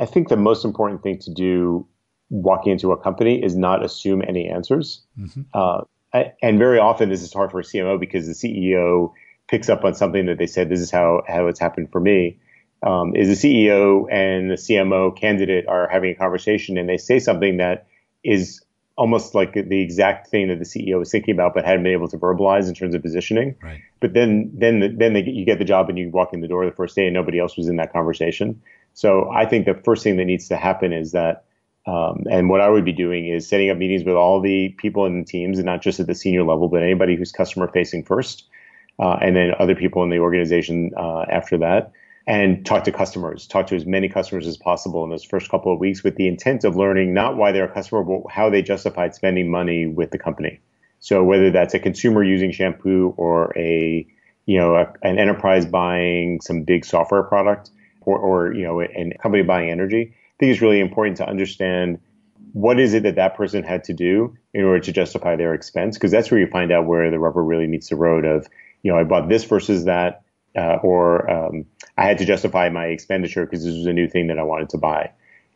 I 0.00 0.06
think 0.06 0.28
the 0.28 0.36
most 0.36 0.64
important 0.64 1.04
thing 1.04 1.20
to 1.20 1.32
do 1.32 1.86
walking 2.30 2.72
into 2.72 2.90
a 2.90 2.96
company 2.96 3.40
is 3.40 3.54
not 3.54 3.84
assume 3.84 4.22
any 4.26 4.48
answers. 4.48 5.02
Mm-hmm. 5.16 5.42
Uh, 5.54 5.82
and 6.42 6.58
very 6.58 6.80
often 6.80 7.10
this 7.10 7.22
is 7.22 7.32
hard 7.32 7.52
for 7.52 7.60
a 7.60 7.62
CMO 7.62 8.00
because 8.00 8.26
the 8.26 8.32
CEO 8.32 9.12
picks 9.46 9.68
up 9.68 9.84
on 9.84 9.94
something 9.94 10.26
that 10.26 10.38
they 10.38 10.48
said, 10.48 10.68
"This 10.68 10.80
is 10.80 10.90
how 10.90 11.22
how 11.28 11.46
it's 11.46 11.60
happened 11.60 11.92
for 11.92 12.00
me." 12.00 12.40
Um, 12.82 13.14
is 13.14 13.42
the 13.42 13.66
CEO 13.68 14.06
and 14.10 14.50
the 14.50 14.54
CMO 14.54 15.14
candidate 15.14 15.66
are 15.68 15.86
having 15.88 16.12
a 16.12 16.14
conversation 16.14 16.78
and 16.78 16.88
they 16.88 16.96
say 16.96 17.18
something 17.18 17.58
that 17.58 17.86
is 18.24 18.64
almost 19.00 19.34
like 19.34 19.54
the 19.54 19.80
exact 19.80 20.28
thing 20.28 20.48
that 20.48 20.58
the 20.58 20.64
CEO 20.64 20.98
was 20.98 21.10
thinking 21.10 21.32
about, 21.32 21.54
but 21.54 21.64
hadn't 21.64 21.82
been 21.82 21.92
able 21.92 22.08
to 22.08 22.18
verbalize 22.18 22.68
in 22.68 22.74
terms 22.74 22.94
of 22.94 23.00
positioning. 23.00 23.54
Right. 23.62 23.80
But 23.98 24.12
then, 24.12 24.50
then, 24.54 24.96
then 24.98 25.14
they, 25.14 25.22
you 25.24 25.46
get 25.46 25.58
the 25.58 25.64
job 25.64 25.88
and 25.88 25.98
you 25.98 26.10
walk 26.10 26.34
in 26.34 26.42
the 26.42 26.48
door 26.48 26.66
the 26.66 26.72
first 26.72 26.96
day 26.96 27.06
and 27.06 27.14
nobody 27.14 27.38
else 27.38 27.56
was 27.56 27.68
in 27.68 27.76
that 27.76 27.94
conversation. 27.94 28.60
So 28.92 29.30
I 29.30 29.46
think 29.46 29.64
the 29.64 29.74
first 29.74 30.02
thing 30.02 30.18
that 30.18 30.26
needs 30.26 30.48
to 30.48 30.56
happen 30.58 30.92
is 30.92 31.12
that, 31.12 31.44
um, 31.86 32.24
and 32.30 32.50
what 32.50 32.60
I 32.60 32.68
would 32.68 32.84
be 32.84 32.92
doing 32.92 33.26
is 33.26 33.48
setting 33.48 33.70
up 33.70 33.78
meetings 33.78 34.04
with 34.04 34.16
all 34.16 34.42
the 34.42 34.68
people 34.76 35.06
in 35.06 35.20
the 35.20 35.24
teams 35.24 35.58
and 35.58 35.64
not 35.64 35.80
just 35.80 35.98
at 35.98 36.06
the 36.06 36.14
senior 36.14 36.44
level, 36.44 36.68
but 36.68 36.82
anybody 36.82 37.16
who's 37.16 37.32
customer 37.32 37.68
facing 37.68 38.04
first, 38.04 38.44
uh, 38.98 39.16
and 39.22 39.34
then 39.34 39.52
other 39.58 39.74
people 39.74 40.02
in 40.04 40.10
the 40.10 40.18
organization 40.18 40.90
uh, 40.94 41.22
after 41.30 41.56
that 41.56 41.92
and 42.26 42.64
talk 42.66 42.84
to 42.84 42.92
customers, 42.92 43.46
talk 43.46 43.66
to 43.68 43.76
as 43.76 43.86
many 43.86 44.08
customers 44.08 44.46
as 44.46 44.56
possible 44.56 45.04
in 45.04 45.10
those 45.10 45.24
first 45.24 45.50
couple 45.50 45.72
of 45.72 45.80
weeks 45.80 46.04
with 46.04 46.16
the 46.16 46.28
intent 46.28 46.64
of 46.64 46.76
learning 46.76 47.14
not 47.14 47.36
why 47.36 47.52
they're 47.52 47.64
a 47.64 47.72
customer, 47.72 48.02
but 48.02 48.30
how 48.30 48.50
they 48.50 48.62
justified 48.62 49.14
spending 49.14 49.50
money 49.50 49.86
with 49.86 50.10
the 50.10 50.18
company. 50.18 50.60
So 51.00 51.24
whether 51.24 51.50
that's 51.50 51.74
a 51.74 51.78
consumer 51.78 52.22
using 52.22 52.52
shampoo 52.52 53.14
or 53.16 53.56
a, 53.56 54.06
you 54.44 54.58
know, 54.58 54.76
a, 54.76 54.92
an 55.02 55.18
enterprise 55.18 55.64
buying 55.64 56.40
some 56.42 56.62
big 56.62 56.84
software 56.84 57.22
product 57.22 57.70
or, 58.02 58.18
or, 58.18 58.52
you 58.52 58.64
know, 58.64 58.82
a 58.82 59.16
company 59.22 59.42
buying 59.42 59.70
energy, 59.70 60.12
I 60.12 60.36
think 60.38 60.52
it's 60.52 60.60
really 60.60 60.80
important 60.80 61.16
to 61.18 61.28
understand 61.28 62.00
what 62.52 62.78
is 62.78 62.94
it 62.94 63.04
that 63.04 63.14
that 63.14 63.36
person 63.36 63.62
had 63.62 63.84
to 63.84 63.92
do 63.92 64.36
in 64.52 64.64
order 64.64 64.80
to 64.80 64.92
justify 64.92 65.36
their 65.36 65.54
expense? 65.54 65.96
Because 65.96 66.10
that's 66.10 66.30
where 66.30 66.40
you 66.40 66.48
find 66.48 66.72
out 66.72 66.86
where 66.86 67.10
the 67.10 67.18
rubber 67.18 67.42
really 67.42 67.66
meets 67.66 67.88
the 67.88 67.96
road 67.96 68.24
of, 68.24 68.46
you 68.82 68.92
know, 68.92 68.98
I 68.98 69.04
bought 69.04 69.28
this 69.28 69.44
versus 69.44 69.84
that 69.84 70.22
uh, 70.56 70.78
or 70.82 71.30
um, 71.30 71.64
I 71.96 72.04
had 72.04 72.18
to 72.18 72.24
justify 72.24 72.68
my 72.68 72.86
expenditure 72.86 73.44
because 73.44 73.64
this 73.64 73.74
was 73.74 73.86
a 73.86 73.92
new 73.92 74.08
thing 74.08 74.26
that 74.28 74.38
I 74.38 74.42
wanted 74.42 74.68
to 74.70 74.78
buy. 74.78 75.10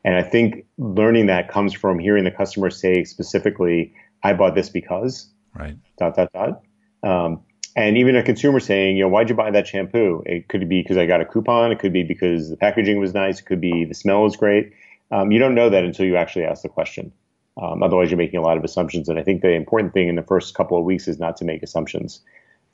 And 0.05 0.15
I 0.15 0.23
think 0.23 0.67
learning 0.79 1.27
that 1.27 1.49
comes 1.49 1.73
from 1.73 1.99
hearing 1.99 2.25
the 2.25 2.31
customer 2.31 2.71
say 2.71 3.05
specifically, 3.05 3.95
"I 4.23 4.35
bought 4.35 4.55
this 4.55 4.69
because." 4.69 5.29
Right. 5.55 5.77
Dot 5.99 6.17
dot 6.17 6.31
dot. 6.33 6.63
Um, 7.03 7.41
and 7.77 7.97
even 7.97 8.15
a 8.15 8.23
consumer 8.23 8.61
saying, 8.61 8.97
you 8.97 9.03
know, 9.03 9.09
why'd 9.09 9.29
you 9.29 9.35
buy 9.35 9.51
that 9.51 9.67
shampoo? 9.67 10.23
It 10.27 10.49
could 10.49 10.69
be 10.69 10.83
because 10.83 10.97
I 10.97 11.07
got 11.07 11.21
a 11.21 11.25
coupon. 11.25 11.73
It 11.73 11.79
could 11.79 11.93
be 11.93 12.05
because 12.05 12.51
the 12.51 12.57
packaging 12.57 13.01
was 13.01 13.15
nice. 13.15 13.41
It 13.41 13.47
could 13.47 13.61
be 13.61 13.85
the 13.85 13.95
smell 13.95 14.23
was 14.23 14.37
great. 14.37 14.73
Um, 15.11 15.33
you 15.33 15.39
don't 15.39 15.55
know 15.55 15.71
that 15.71 15.85
until 15.85 16.07
you 16.07 16.17
actually 16.17 16.45
ask 16.45 16.63
the 16.63 16.69
question. 16.69 17.13
Um, 17.61 17.83
otherwise, 17.83 18.11
you're 18.11 18.19
making 18.19 18.39
a 18.39 18.43
lot 18.43 18.57
of 18.57 18.65
assumptions. 18.65 19.09
And 19.09 19.19
I 19.19 19.23
think 19.23 19.43
the 19.43 19.51
important 19.51 19.93
thing 19.93 20.09
in 20.09 20.17
the 20.17 20.23
first 20.23 20.55
couple 20.55 20.79
of 20.79 20.85
weeks 20.85 21.09
is 21.09 21.19
not 21.19 21.37
to 21.39 21.45
make 21.45 21.63
assumptions, 21.63 22.21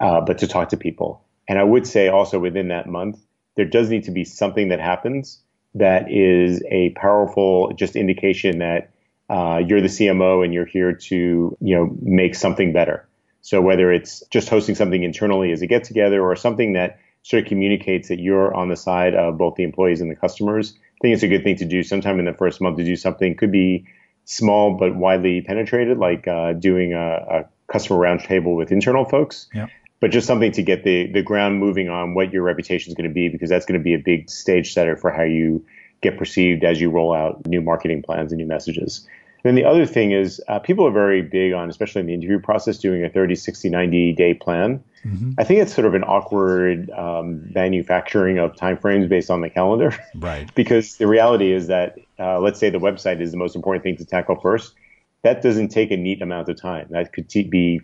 uh, 0.00 0.20
but 0.20 0.38
to 0.38 0.46
talk 0.46 0.68
to 0.70 0.76
people 0.76 1.22
and 1.48 1.58
I 1.58 1.64
would 1.64 1.86
say 1.86 2.08
also 2.08 2.38
within 2.38 2.68
that 2.68 2.86
month, 2.86 3.18
there 3.56 3.64
does 3.64 3.90
need 3.90 4.04
to 4.04 4.10
be 4.10 4.24
something 4.24 4.68
that 4.68 4.80
happens 4.80 5.40
that 5.74 6.10
is 6.10 6.62
a 6.70 6.90
powerful 6.90 7.72
just 7.74 7.96
indication 7.96 8.58
that 8.58 8.90
uh, 9.28 9.62
you're 9.64 9.80
the 9.80 9.88
CMO 9.88 10.44
and 10.44 10.52
you're 10.52 10.66
here 10.66 10.92
to 10.92 11.56
you 11.60 11.76
know 11.76 11.96
make 12.02 12.34
something 12.34 12.72
better. 12.72 13.06
So 13.42 13.60
whether 13.60 13.92
it's 13.92 14.22
just 14.30 14.48
hosting 14.48 14.74
something 14.74 15.02
internally 15.02 15.52
as 15.52 15.62
a 15.62 15.66
get 15.66 15.84
together 15.84 16.22
or 16.22 16.36
something 16.36 16.74
that 16.74 16.98
sort 17.22 17.42
of 17.42 17.48
communicates 17.48 18.08
that 18.08 18.18
you're 18.18 18.54
on 18.54 18.68
the 18.68 18.76
side 18.76 19.14
of 19.14 19.38
both 19.38 19.54
the 19.54 19.62
employees 19.62 20.00
and 20.00 20.10
the 20.10 20.16
customers, 20.16 20.74
I 20.76 20.98
think 21.02 21.14
it's 21.14 21.22
a 21.22 21.28
good 21.28 21.44
thing 21.44 21.56
to 21.56 21.64
do 21.64 21.82
sometime 21.82 22.18
in 22.18 22.24
the 22.24 22.32
first 22.32 22.60
month 22.60 22.78
to 22.78 22.84
do 22.84 22.96
something. 22.96 23.36
Could 23.36 23.52
be 23.52 23.86
small 24.24 24.76
but 24.76 24.96
widely 24.96 25.40
penetrated, 25.40 25.98
like 25.98 26.26
uh, 26.26 26.54
doing 26.54 26.92
a, 26.92 26.98
a 26.98 27.44
customer 27.70 27.98
roundtable 27.98 28.56
with 28.56 28.72
internal 28.72 29.04
folks. 29.04 29.48
Yeah 29.54 29.68
but 30.00 30.10
just 30.10 30.26
something 30.26 30.52
to 30.52 30.62
get 30.62 30.84
the 30.84 31.10
the 31.12 31.22
ground 31.22 31.58
moving 31.58 31.88
on 31.88 32.14
what 32.14 32.32
your 32.32 32.42
reputation 32.42 32.90
is 32.90 32.94
going 32.94 33.08
to 33.08 33.14
be 33.14 33.28
because 33.28 33.48
that's 33.48 33.66
going 33.66 33.78
to 33.78 33.84
be 33.84 33.94
a 33.94 33.98
big 33.98 34.28
stage 34.28 34.72
setter 34.72 34.96
for 34.96 35.10
how 35.10 35.22
you 35.22 35.64
get 36.00 36.18
perceived 36.18 36.64
as 36.64 36.80
you 36.80 36.90
roll 36.90 37.12
out 37.12 37.46
new 37.46 37.60
marketing 37.60 38.02
plans 38.02 38.32
and 38.32 38.38
new 38.38 38.46
messages. 38.46 39.06
And 39.42 39.48
then 39.48 39.54
the 39.54 39.68
other 39.68 39.86
thing 39.86 40.12
is 40.12 40.40
uh, 40.48 40.58
people 40.58 40.86
are 40.86 40.90
very 40.90 41.22
big 41.22 41.52
on, 41.52 41.70
especially 41.70 42.00
in 42.00 42.06
the 42.06 42.14
interview 42.14 42.38
process, 42.38 42.76
doing 42.78 43.04
a 43.04 43.08
30, 43.08 43.34
60, 43.34 43.70
90 43.70 44.12
day 44.12 44.34
plan. 44.34 44.82
Mm-hmm. 45.04 45.32
I 45.38 45.44
think 45.44 45.60
it's 45.60 45.74
sort 45.74 45.86
of 45.86 45.94
an 45.94 46.04
awkward 46.04 46.90
um, 46.90 47.50
manufacturing 47.54 48.38
of 48.38 48.54
timeframes 48.54 49.08
based 49.08 49.30
on 49.30 49.40
the 49.40 49.48
calendar. 49.48 49.96
Right. 50.14 50.52
because 50.54 50.96
the 50.96 51.06
reality 51.06 51.52
is 51.52 51.68
that, 51.68 51.98
uh, 52.18 52.38
let's 52.40 52.60
say 52.60 52.68
the 52.68 52.78
website 52.78 53.22
is 53.22 53.30
the 53.30 53.38
most 53.38 53.56
important 53.56 53.82
thing 53.82 53.96
to 53.96 54.04
tackle 54.04 54.36
first. 54.36 54.74
That 55.22 55.42
doesn't 55.42 55.68
take 55.68 55.90
a 55.90 55.96
neat 55.96 56.20
amount 56.20 56.48
of 56.50 56.60
time. 56.60 56.88
That 56.90 57.12
could 57.12 57.28
t- 57.28 57.44
be 57.44 57.80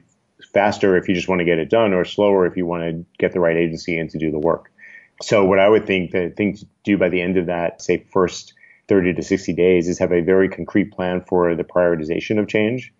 faster 0.52 0.96
if 0.96 1.08
you 1.08 1.14
just 1.14 1.28
want 1.28 1.40
to 1.40 1.44
get 1.44 1.58
it 1.58 1.70
done 1.70 1.92
or 1.92 2.04
slower 2.04 2.46
if 2.46 2.56
you 2.56 2.66
want 2.66 2.82
to 2.82 3.04
get 3.18 3.32
the 3.32 3.40
right 3.40 3.56
agency 3.56 3.98
in 3.98 4.08
to 4.08 4.18
do 4.18 4.30
the 4.30 4.38
work. 4.38 4.70
So 5.22 5.44
what 5.44 5.58
I 5.58 5.68
would 5.68 5.86
think 5.86 6.10
the 6.10 6.32
thing 6.36 6.56
to 6.56 6.66
do 6.84 6.98
by 6.98 7.08
the 7.08 7.22
end 7.22 7.36
of 7.36 7.46
that, 7.46 7.80
say 7.80 8.04
first 8.12 8.52
30 8.88 9.14
to 9.14 9.22
60 9.22 9.52
days 9.54 9.88
is 9.88 9.98
have 9.98 10.12
a 10.12 10.20
very 10.20 10.48
concrete 10.48 10.92
plan 10.92 11.22
for 11.22 11.54
the 11.54 11.64
prioritization 11.64 12.38
of 12.38 12.48
change 12.48 12.92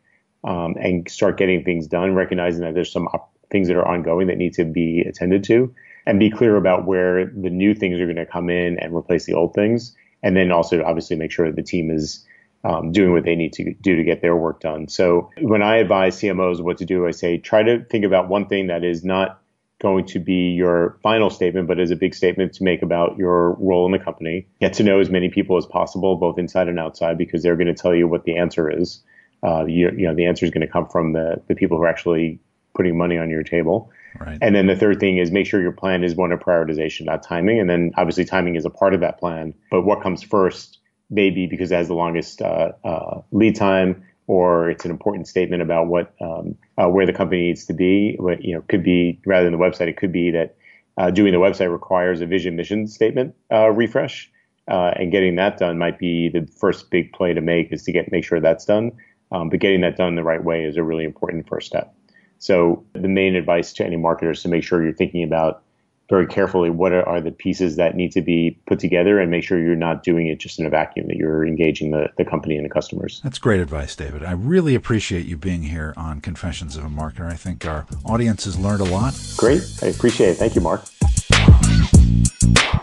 um, 0.44 0.74
and 0.80 1.08
start 1.08 1.36
getting 1.36 1.62
things 1.62 1.86
done, 1.86 2.14
recognizing 2.14 2.62
that 2.62 2.74
there's 2.74 2.92
some 2.92 3.06
op- 3.08 3.32
things 3.50 3.68
that 3.68 3.76
are 3.76 3.86
ongoing 3.86 4.26
that 4.26 4.38
need 4.38 4.54
to 4.54 4.64
be 4.64 5.00
attended 5.00 5.44
to 5.44 5.72
and 6.06 6.18
be 6.18 6.30
clear 6.30 6.56
about 6.56 6.86
where 6.86 7.26
the 7.26 7.50
new 7.50 7.74
things 7.74 8.00
are 8.00 8.06
going 8.06 8.16
to 8.16 8.26
come 8.26 8.48
in 8.48 8.78
and 8.78 8.94
replace 8.94 9.26
the 9.26 9.34
old 9.34 9.54
things. 9.54 9.94
And 10.22 10.36
then 10.36 10.50
also 10.50 10.82
obviously 10.82 11.16
make 11.16 11.30
sure 11.30 11.50
the 11.50 11.62
team 11.62 11.90
is 11.90 12.24
um, 12.66 12.90
doing 12.90 13.12
what 13.12 13.24
they 13.24 13.36
need 13.36 13.52
to 13.54 13.74
do 13.74 13.96
to 13.96 14.02
get 14.02 14.22
their 14.22 14.34
work 14.34 14.60
done. 14.60 14.88
So 14.88 15.30
when 15.40 15.62
I 15.62 15.76
advise 15.76 16.16
CMOs 16.18 16.60
what 16.60 16.78
to 16.78 16.84
do, 16.84 17.06
I 17.06 17.12
say 17.12 17.38
try 17.38 17.62
to 17.62 17.84
think 17.84 18.04
about 18.04 18.28
one 18.28 18.48
thing 18.48 18.66
that 18.66 18.82
is 18.82 19.04
not 19.04 19.40
going 19.80 20.06
to 20.06 20.18
be 20.18 20.50
your 20.50 20.98
final 21.02 21.30
statement, 21.30 21.68
but 21.68 21.78
is 21.78 21.90
a 21.90 21.96
big 21.96 22.14
statement 22.14 22.54
to 22.54 22.64
make 22.64 22.82
about 22.82 23.18
your 23.18 23.52
role 23.52 23.86
in 23.86 23.92
the 23.92 23.98
company. 23.98 24.48
Get 24.60 24.72
to 24.74 24.82
know 24.82 24.98
as 24.98 25.10
many 25.10 25.28
people 25.28 25.56
as 25.56 25.66
possible, 25.66 26.16
both 26.16 26.38
inside 26.38 26.66
and 26.66 26.80
outside, 26.80 27.18
because 27.18 27.42
they're 27.42 27.56
going 27.56 27.66
to 27.68 27.74
tell 27.74 27.94
you 27.94 28.08
what 28.08 28.24
the 28.24 28.36
answer 28.36 28.68
is. 28.68 29.02
Uh, 29.44 29.64
you, 29.66 29.90
you 29.90 30.08
know, 30.08 30.14
the 30.14 30.26
answer 30.26 30.44
is 30.44 30.50
going 30.50 30.66
to 30.66 30.72
come 30.72 30.88
from 30.88 31.12
the, 31.12 31.40
the 31.46 31.54
people 31.54 31.76
who 31.76 31.84
are 31.84 31.88
actually 31.88 32.40
putting 32.74 32.96
money 32.96 33.16
on 33.16 33.30
your 33.30 33.42
table. 33.42 33.92
Right. 34.18 34.38
And 34.40 34.56
then 34.56 34.66
the 34.66 34.76
third 34.76 34.98
thing 34.98 35.18
is 35.18 35.30
make 35.30 35.46
sure 35.46 35.60
your 35.60 35.72
plan 35.72 36.02
is 36.02 36.14
one 36.14 36.32
of 36.32 36.40
prioritization, 36.40 37.04
not 37.04 37.22
timing. 37.22 37.60
And 37.60 37.68
then 37.68 37.92
obviously 37.96 38.24
timing 38.24 38.56
is 38.56 38.64
a 38.64 38.70
part 38.70 38.94
of 38.94 39.00
that 39.00 39.18
plan. 39.18 39.54
But 39.70 39.82
what 39.82 40.02
comes 40.02 40.22
first 40.22 40.75
maybe 41.10 41.46
because 41.46 41.70
it 41.70 41.76
has 41.76 41.88
the 41.88 41.94
longest 41.94 42.42
uh, 42.42 42.72
uh, 42.84 43.20
lead 43.32 43.56
time, 43.56 44.04
or 44.26 44.70
it's 44.70 44.84
an 44.84 44.90
important 44.90 45.28
statement 45.28 45.62
about 45.62 45.86
what 45.86 46.14
um, 46.20 46.56
uh, 46.78 46.88
where 46.88 47.06
the 47.06 47.12
company 47.12 47.42
needs 47.42 47.66
to 47.66 47.74
be. 47.74 48.16
What, 48.18 48.42
you 48.42 48.54
know, 48.54 48.62
could 48.62 48.82
be 48.82 49.20
rather 49.26 49.44
than 49.44 49.52
the 49.52 49.64
website, 49.64 49.88
it 49.88 49.96
could 49.96 50.12
be 50.12 50.30
that 50.32 50.56
uh, 50.96 51.10
doing 51.10 51.32
the 51.32 51.38
website 51.38 51.70
requires 51.70 52.20
a 52.20 52.26
vision 52.26 52.56
mission 52.56 52.86
statement 52.86 53.34
uh, 53.52 53.70
refresh, 53.70 54.30
uh, 54.68 54.92
and 54.96 55.12
getting 55.12 55.36
that 55.36 55.58
done 55.58 55.78
might 55.78 55.98
be 55.98 56.28
the 56.28 56.46
first 56.58 56.90
big 56.90 57.12
play 57.12 57.32
to 57.32 57.40
make 57.40 57.72
is 57.72 57.84
to 57.84 57.92
get 57.92 58.10
make 58.10 58.24
sure 58.24 58.40
that's 58.40 58.64
done. 58.64 58.92
Um, 59.32 59.50
but 59.50 59.58
getting 59.58 59.80
that 59.80 59.96
done 59.96 60.14
the 60.14 60.22
right 60.22 60.42
way 60.42 60.64
is 60.64 60.76
a 60.76 60.84
really 60.84 61.04
important 61.04 61.48
first 61.48 61.66
step. 61.66 61.92
So 62.38 62.84
the 62.92 63.08
main 63.08 63.34
advice 63.34 63.72
to 63.74 63.84
any 63.84 63.96
marketer 63.96 64.30
is 64.30 64.42
to 64.42 64.48
make 64.48 64.62
sure 64.62 64.82
you're 64.82 64.92
thinking 64.92 65.24
about 65.24 65.62
very 66.08 66.26
carefully 66.26 66.70
what 66.70 66.92
are, 66.92 67.20
the 67.20 67.32
pieces 67.32 67.76
that 67.76 67.96
need 67.96 68.12
to 68.12 68.22
be 68.22 68.58
put 68.66 68.78
together 68.78 69.18
and 69.18 69.30
make 69.30 69.42
sure 69.42 69.58
you're 69.58 69.74
not 69.74 70.02
doing 70.02 70.26
it 70.28 70.38
just 70.38 70.60
in 70.60 70.66
a 70.66 70.70
vacuum, 70.70 71.06
that 71.08 71.16
you're 71.16 71.46
engaging 71.46 71.90
the, 71.90 72.08
the 72.16 72.24
company 72.24 72.56
and 72.56 72.64
the 72.64 72.70
customers. 72.70 73.20
That's 73.24 73.38
great 73.38 73.60
advice, 73.60 73.96
David. 73.96 74.22
I 74.22 74.32
really 74.32 74.74
appreciate 74.74 75.26
you 75.26 75.36
being 75.36 75.62
here 75.62 75.94
on 75.96 76.20
Confessions 76.20 76.76
of 76.76 76.84
a 76.84 76.88
Marketer. 76.88 77.30
I 77.30 77.34
think 77.34 77.66
our 77.66 77.86
audience 78.04 78.44
has 78.44 78.58
learned 78.58 78.82
a 78.82 78.84
lot. 78.84 79.14
Great. 79.36 79.62
I 79.82 79.86
appreciate 79.86 80.28
it. 80.28 80.34
Thank 80.34 80.54
you, 80.54 80.60
Mark. 80.60 80.84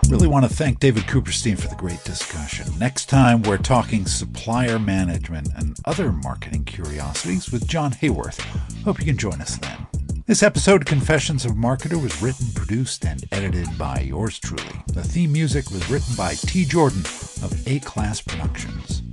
Really 0.09 0.27
want 0.27 0.45
to 0.45 0.53
thank 0.53 0.79
David 0.79 1.03
Cooperstein 1.03 1.57
for 1.57 1.69
the 1.69 1.75
great 1.75 2.03
discussion. 2.03 2.67
Next 2.77 3.05
time, 3.05 3.41
we're 3.41 3.57
talking 3.57 4.05
supplier 4.05 4.77
management 4.77 5.49
and 5.55 5.75
other 5.85 6.11
marketing 6.11 6.65
curiosities 6.65 7.51
with 7.51 7.67
John 7.67 7.93
Hayworth. 7.93 8.39
Hope 8.83 8.99
you 8.99 9.05
can 9.05 9.17
join 9.17 9.41
us 9.41 9.57
then. 9.57 9.87
This 10.25 10.41
episode 10.41 10.83
of 10.83 10.87
Confessions 10.87 11.43
of 11.43 11.51
a 11.51 11.55
Marketer 11.55 12.01
was 12.01 12.21
written, 12.21 12.47
produced, 12.55 13.05
and 13.05 13.25
edited 13.33 13.67
by 13.77 13.99
yours 13.99 14.39
truly. 14.39 14.63
The 14.93 15.03
theme 15.03 15.33
music 15.33 15.69
was 15.69 15.89
written 15.89 16.15
by 16.15 16.35
T. 16.35 16.63
Jordan 16.63 17.01
of 17.01 17.67
A 17.67 17.79
Class 17.79 18.21
Productions. 18.21 19.03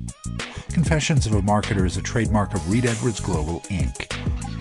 Confessions 0.72 1.26
of 1.26 1.34
a 1.34 1.42
Marketer 1.42 1.84
is 1.84 1.96
a 1.96 2.02
trademark 2.02 2.54
of 2.54 2.70
Reed 2.70 2.86
Edwards 2.86 3.18
Global, 3.18 3.58
Inc., 3.62 4.16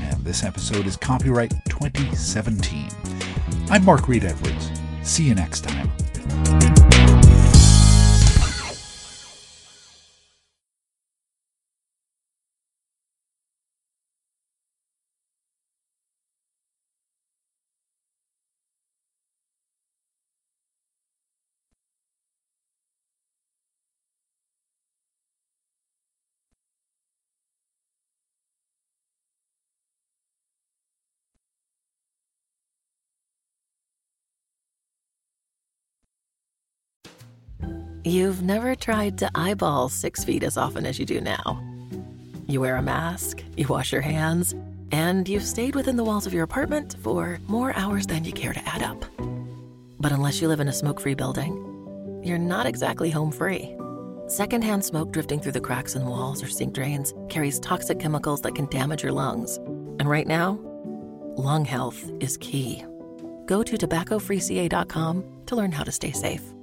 and 0.10 0.26
this 0.26 0.44
episode 0.44 0.88
is 0.88 0.98
copyright 0.98 1.52
2017. 1.66 2.90
I'm 3.70 3.86
Mark 3.86 4.08
Reed 4.08 4.24
Edwards. 4.24 4.72
See 5.04 5.26
you 5.26 5.36
next 5.36 5.66
time. 5.66 6.79
You've 38.06 38.42
never 38.42 38.76
tried 38.76 39.18
to 39.18 39.30
eyeball 39.36 39.90
six 39.90 40.24
feet 40.24 40.44
as 40.44 40.56
often 40.56 40.86
as 40.86 40.98
you 41.00 41.06
do 41.06 41.20
now. 41.20 41.62
You 42.48 42.62
wear 42.62 42.78
a 42.78 42.82
mask, 42.82 43.44
you 43.58 43.68
wash 43.68 43.92
your 43.92 44.02
hands, 44.02 44.56
and 44.94 45.28
you've 45.28 45.44
stayed 45.44 45.76
within 45.76 45.98
the 45.98 46.04
walls 46.06 46.26
of 46.26 46.34
your 46.34 46.46
apartment 46.46 46.96
for 47.04 47.40
more 47.48 47.76
hours 47.76 48.08
than 48.08 48.24
you 48.24 48.32
care 48.32 48.54
to 48.54 48.70
add 48.70 48.84
up. 48.84 49.04
But 50.00 50.14
unless 50.14 50.42
you 50.42 50.48
live 50.48 50.62
in 50.62 50.70
a 50.70 50.74
smoke 50.74 51.02
free 51.02 51.14
building, 51.14 52.22
you're 52.24 52.38
not 52.38 52.66
exactly 52.66 53.10
home 53.10 53.34
free. 53.34 53.76
Secondhand 54.28 54.86
smoke 54.86 55.12
drifting 55.12 55.42
through 55.42 55.52
the 55.52 55.60
cracks 55.60 55.96
in 55.96 56.06
walls 56.06 56.42
or 56.42 56.48
sink 56.48 56.74
drains 56.74 57.14
carries 57.28 57.60
toxic 57.60 58.00
chemicals 58.00 58.40
that 58.42 58.56
can 58.56 58.68
damage 58.68 59.04
your 59.04 59.12
lungs. 59.12 59.58
And 60.00 60.10
right 60.10 60.28
now, 60.28 60.58
lung 61.36 61.66
health 61.66 62.10
is 62.22 62.38
key. 62.38 62.86
Go 63.46 63.62
to 63.62 63.78
tobaccofreeca.com 63.78 65.24
to 65.48 65.56
learn 65.56 65.74
how 65.74 65.84
to 65.84 65.92
stay 65.92 66.12
safe. 66.12 66.54